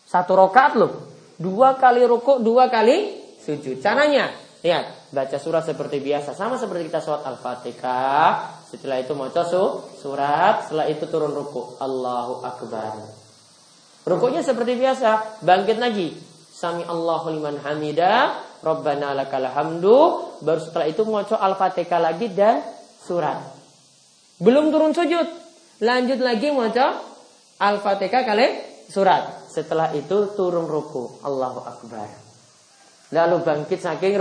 [0.06, 0.94] Satu rakaat loh.
[1.38, 3.82] Dua kali ruko, dua kali sujud.
[3.82, 4.30] Caranya,
[4.62, 6.38] lihat, baca surat seperti biasa.
[6.38, 8.62] Sama seperti kita sholat Al-Fatihah.
[8.70, 9.30] Setelah itu mau
[10.02, 10.66] surat.
[10.66, 11.78] Setelah itu turun ruko.
[11.78, 12.98] Allahu Akbar.
[14.06, 15.42] Rukuknya seperti biasa.
[15.46, 16.33] Bangkit lagi.
[16.54, 18.46] Sami Allahu liman hamida.
[18.62, 19.98] Rabbana lakal hamdu.
[20.46, 22.62] Baru setelah itu mau Al-Fatihah lagi dan
[23.02, 23.42] surat.
[24.38, 25.28] Belum turun sujud.
[25.82, 26.70] Lanjut lagi mau
[27.58, 28.48] Al-Fatihah kali
[28.86, 29.50] surat.
[29.50, 31.26] Setelah itu turun ruku.
[31.26, 32.08] Allahu Akbar.
[33.10, 34.16] Lalu bangkit saking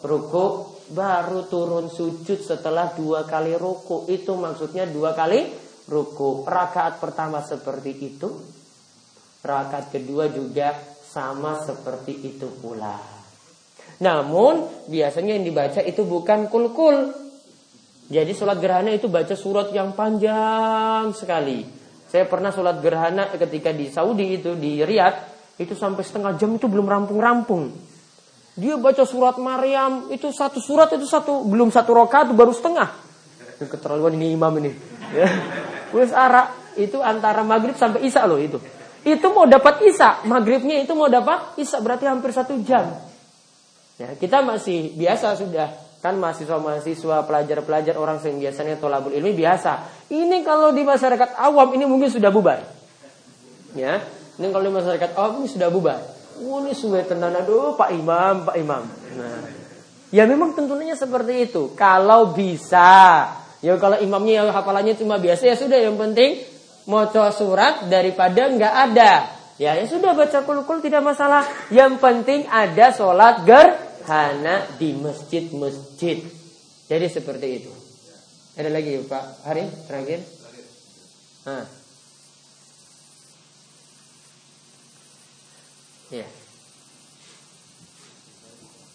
[0.00, 0.44] ruku.
[0.86, 4.08] Baru turun sujud setelah dua kali ruku.
[4.08, 5.44] Itu maksudnya dua kali
[5.92, 6.48] ruku.
[6.48, 8.32] Rakaat pertama seperti itu.
[9.44, 13.00] Rakaat kedua juga sama seperti itu pula.
[14.04, 17.16] Namun biasanya yang dibaca itu bukan kul-kul.
[18.12, 21.64] Jadi sholat gerhana itu baca surat yang panjang sekali.
[22.06, 26.68] Saya pernah sholat gerhana ketika di Saudi itu di Riyadh itu sampai setengah jam itu
[26.68, 27.72] belum rampung-rampung.
[28.56, 32.92] Dia baca surat Maryam itu satu surat itu satu belum satu rokaat baru setengah.
[33.56, 34.70] Keterlaluan ini imam ini.
[35.16, 35.28] Ya.
[35.96, 38.60] Wes ara itu antara maghrib sampai isya loh itu.
[39.06, 42.90] Itu mau dapat isya maghribnya itu mau dapat isya berarti hampir satu jam.
[43.96, 50.06] Ya, kita masih biasa sudah Kan mahasiswa-mahasiswa, pelajar-pelajar orang yang biasanya tolabul ilmi biasa.
[50.12, 52.62] Ini kalau di masyarakat awam ini mungkin sudah bubar.
[53.74, 54.04] Ya,
[54.38, 55.98] ini kalau di masyarakat awam ini sudah bubar.
[56.46, 58.86] Oh, ini suwe tenan aduh Pak Imam, Pak Imam.
[59.18, 59.40] Nah,
[60.14, 61.74] ya memang tentunya seperti itu.
[61.74, 63.26] Kalau bisa,
[63.64, 66.44] ya kalau imamnya yang hafalannya cuma biasa ya sudah yang penting
[66.86, 69.12] mau surat daripada nggak ada.
[69.56, 71.44] Ya, ya sudah baca kulkul tidak masalah.
[71.68, 73.76] Yang penting ada sholat ger
[74.06, 76.22] hana di masjid-masjid.
[76.86, 77.72] Jadi seperti itu.
[78.56, 80.20] Ada lagi Pak Hari terakhir?
[86.06, 86.22] Ya.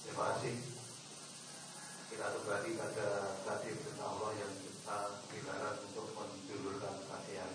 [0.08, 0.56] Terima kasih.
[2.08, 3.08] Kita kembali pada
[3.44, 7.52] tadi Allah yang kita dilarang untuk menjulurkan kasihan.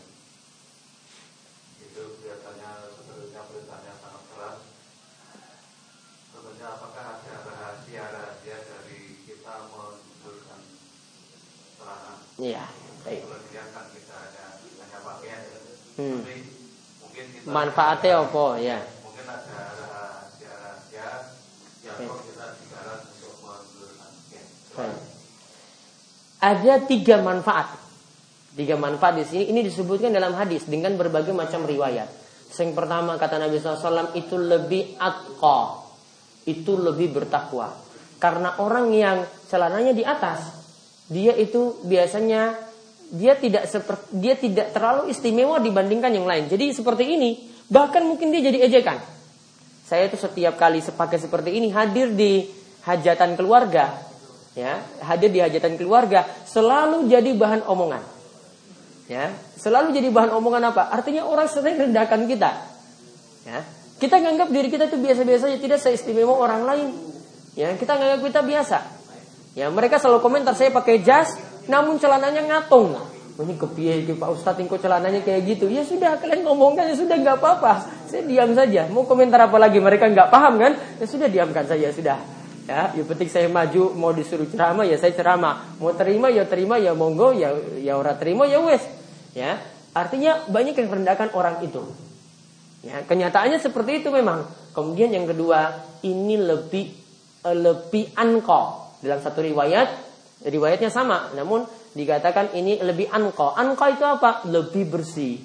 [1.80, 4.58] Itu biasanya sebetulnya perintahnya sangat keras.
[6.36, 10.60] Sebenarnya apakah ada rahasia-rahasia dari kita menunjukkan
[11.80, 12.25] celana.
[12.36, 12.64] Iya,
[13.04, 13.22] baik.
[15.96, 16.20] Hmm.
[17.48, 18.78] Manfaatnya apa ya?
[26.36, 27.80] Ada tiga manfaat.
[28.52, 32.08] Tiga manfaat di sini ini disebutkan dalam hadis dengan berbagai macam riwayat.
[32.52, 35.82] Yang pertama kata Nabi SAW itu lebih atqa,
[36.48, 37.72] itu lebih bertakwa.
[38.16, 40.65] Karena orang yang celananya di atas,
[41.06, 42.58] dia itu biasanya
[43.14, 46.50] dia tidak seperti dia tidak terlalu istimewa dibandingkan yang lain.
[46.50, 48.98] Jadi seperti ini, bahkan mungkin dia jadi ejekan.
[49.86, 52.42] Saya itu setiap kali sepakai seperti ini hadir di
[52.82, 53.94] hajatan keluarga,
[54.58, 58.02] ya, hadir di hajatan keluarga selalu jadi bahan omongan.
[59.06, 60.90] Ya, selalu jadi bahan omongan apa?
[60.90, 62.50] Artinya orang sering rendahkan kita.
[63.46, 63.62] Ya,
[64.02, 66.88] kita nganggap diri kita itu biasa-biasa saja, tidak seistimewa orang lain.
[67.54, 68.95] Ya, kita nggak kita biasa.
[69.56, 71.32] Ya, mereka selalu komentar saya pakai jas,
[71.64, 72.92] namun celananya ngatung.
[73.36, 75.68] Ini kepiye ke Pak Ustadz kok celananya kayak gitu.
[75.68, 77.72] Ya sudah kalian ngomongkan ya sudah nggak apa-apa.
[78.08, 78.88] Saya diam saja.
[78.88, 80.72] Mau komentar apa lagi mereka nggak paham kan?
[80.96, 82.16] Ya sudah diamkan saja sudah.
[82.64, 85.76] Ya, ya penting saya maju mau disuruh ceramah ya saya ceramah.
[85.76, 88.80] Mau terima ya terima ya monggo ya ya ora terima ya wes.
[89.36, 89.60] Ya.
[89.92, 91.84] Artinya banyak yang merendahkan orang itu.
[92.84, 94.48] Ya, kenyataannya seperti itu memang.
[94.72, 96.88] Kemudian yang kedua, ini lebih
[97.44, 99.88] lebih anko dalam satu riwayat
[100.46, 101.64] riwayatnya sama namun
[101.96, 104.44] dikatakan ini lebih anko anko itu apa?
[104.48, 105.40] Lebih bersih.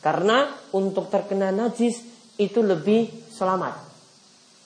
[0.00, 2.00] Karena untuk terkena najis
[2.36, 3.86] itu lebih selamat.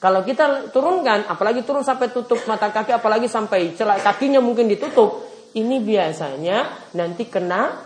[0.00, 5.28] Kalau kita turunkan apalagi turun sampai tutup mata kaki apalagi sampai celak kakinya mungkin ditutup
[5.52, 7.84] ini biasanya nanti kena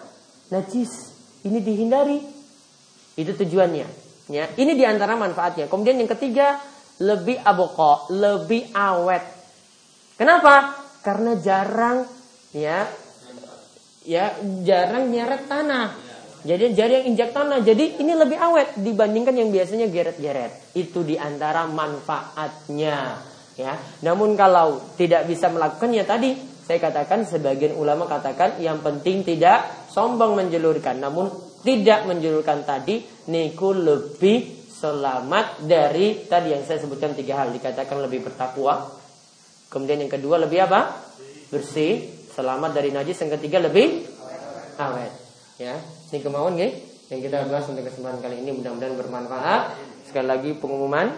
[0.54, 1.10] najis.
[1.44, 2.22] Ini dihindari.
[3.18, 3.86] Itu tujuannya.
[4.30, 5.66] Ya ini di antara manfaatnya.
[5.66, 6.62] Kemudian yang ketiga
[7.02, 9.33] lebih aboko, lebih awet.
[10.14, 10.78] Kenapa?
[11.02, 12.06] Karena jarang
[12.54, 12.86] ya
[14.06, 15.86] ya jarang nyeret tanah.
[16.44, 17.64] Jadi jari yang injak tanah.
[17.64, 20.76] Jadi ini lebih awet dibandingkan yang biasanya geret-geret.
[20.76, 23.16] Itu di antara manfaatnya.
[23.56, 23.72] Ya.
[24.04, 26.36] Namun kalau tidak bisa melakukannya tadi,
[26.68, 31.00] saya katakan sebagian ulama katakan yang penting tidak sombong menjelurkan.
[31.00, 31.32] Namun
[31.64, 33.00] tidak menjelurkan tadi,
[33.32, 39.03] niku lebih selamat dari tadi yang saya sebutkan tiga hal dikatakan lebih bertakwa
[39.74, 41.02] Kemudian yang kedua lebih apa?
[41.50, 43.18] Bersih, selamat dari najis.
[43.26, 44.06] Yang ketiga lebih
[44.78, 45.10] awet.
[45.58, 45.74] Ya,
[46.14, 46.70] ini kemauan nih
[47.10, 49.62] yang kita bahas untuk kesempatan kali ini mudah-mudahan bermanfaat.
[50.06, 51.10] Sekali lagi pengumuman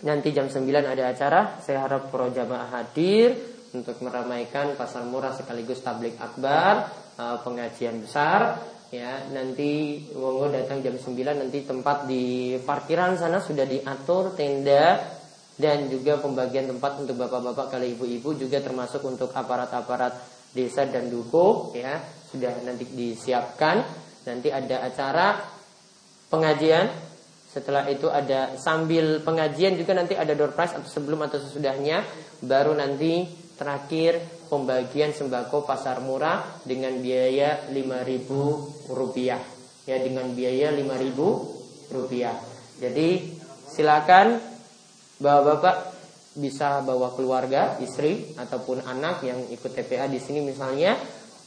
[0.00, 1.60] nanti jam 9 ada acara.
[1.60, 3.36] Saya harap pro jamaah hadir
[3.76, 6.88] untuk meramaikan pasar murah sekaligus tablik akbar,
[7.20, 13.68] eh, pengajian besar ya nanti monggo datang jam 9 nanti tempat di parkiran sana sudah
[13.68, 14.96] diatur tenda
[15.58, 20.14] dan juga pembagian tempat untuk bapak-bapak kali ibu-ibu juga termasuk untuk aparat-aparat
[20.54, 21.98] desa dan dukuh ya.
[22.30, 23.82] Sudah nanti disiapkan.
[24.22, 25.34] Nanti ada acara
[26.30, 26.86] pengajian.
[27.50, 32.06] Setelah itu ada sambil pengajian juga nanti ada door prize atau sebelum atau sesudahnya
[32.44, 33.26] baru nanti
[33.58, 39.42] terakhir pembagian sembako pasar murah dengan biaya 5000 rupiah.
[39.90, 42.36] Ya dengan biaya 5000 rupiah.
[42.78, 44.57] Jadi silakan
[45.18, 45.76] bapak-bapak
[46.38, 50.94] bisa bawa keluarga istri ataupun anak yang ikut TPA di sini misalnya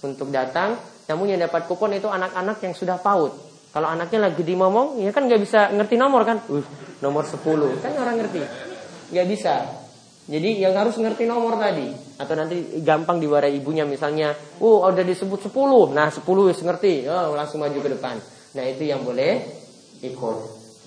[0.03, 0.76] untuk datang
[1.07, 3.32] namun yang dapat kupon itu anak-anak yang sudah PAUD
[3.72, 6.65] kalau anaknya lagi di momong ya kan nggak bisa ngerti nomor kan uh,
[6.99, 7.39] nomor 10
[7.80, 8.41] kan orang ngerti
[9.15, 9.82] nggak bisa
[10.32, 11.89] jadi yang harus ngerti nomor tadi
[12.22, 15.97] atau nanti gampang diwarai ibunya misalnya, oh udah disebut 10.
[15.97, 17.09] Nah, 10 wis ngerti.
[17.09, 18.15] Oh, langsung maju ke depan.
[18.53, 19.41] Nah, itu yang boleh
[20.05, 20.38] ikut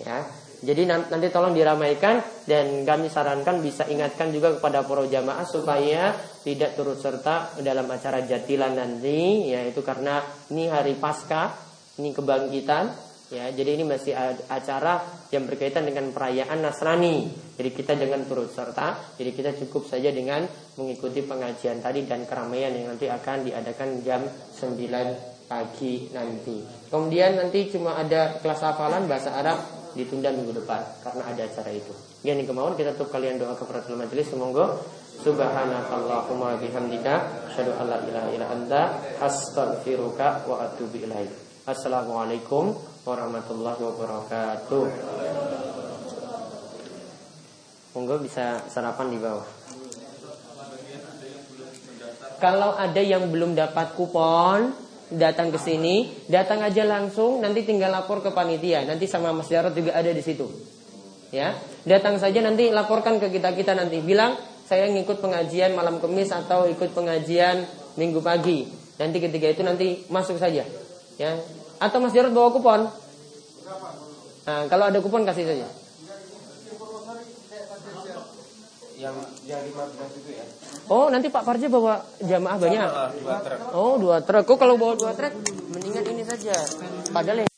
[0.07, 0.23] ya.
[0.65, 6.73] Jadi nanti tolong diramaikan dan kami sarankan bisa ingatkan juga kepada para jamaah supaya tidak
[6.73, 11.53] turut serta dalam acara jatilan nanti yaitu karena ini hari pasca,
[12.01, 14.15] ini kebangkitan Ya, jadi ini masih
[14.47, 15.01] acara
[15.33, 17.33] yang berkaitan dengan perayaan Nasrani.
[17.59, 19.17] Jadi kita jangan turut serta.
[19.19, 20.47] Jadi kita cukup saja dengan
[20.79, 26.63] mengikuti pengajian tadi dan keramaian yang nanti akan diadakan jam 9 pagi nanti.
[26.93, 31.95] Kemudian nanti cuma ada kelas hafalan bahasa Arab ditunda minggu depan karena ada acara itu.
[32.27, 34.79] Yang kemauan kita tutup kalian doa kepada majelis semoga
[35.23, 38.83] subhanakallahumma bihamdika asyhadu an la ilaha illa anta
[39.23, 41.31] astaghfiruka wa atubu ilaik.
[41.65, 42.77] Assalamualaikum
[43.09, 44.85] warahmatullahi wabarakatuh.
[47.95, 49.47] Monggo bisa sarapan di bawah.
[52.43, 58.25] Kalau ada yang belum dapat kupon, datang ke sini, datang aja langsung, nanti tinggal lapor
[58.25, 58.87] ke panitia.
[58.89, 60.49] Nanti sama Mas Jarot juga ada di situ.
[61.35, 63.99] Ya, datang saja nanti laporkan ke kita kita nanti.
[63.99, 67.67] Bilang saya ngikut pengajian malam kemis atau ikut pengajian
[67.99, 68.71] minggu pagi.
[68.97, 70.63] Nanti ketika itu nanti masuk saja.
[71.19, 71.33] Ya.
[71.83, 72.87] Atau Mas Jarod bawa kupon?
[74.45, 75.67] Nah, kalau ada kupon kasih saja.
[78.95, 79.17] Yang
[79.51, 80.47] yang 15 itu ya.
[80.93, 82.89] Oh, nanti Pak Parja bawa jamaah banyak.
[83.25, 83.59] Dua truk.
[83.73, 84.45] Oh, dua truk.
[84.45, 85.33] Kok kalau bawa dua truk
[85.73, 86.53] mendingan ini saja.
[87.09, 87.51] Padahal yang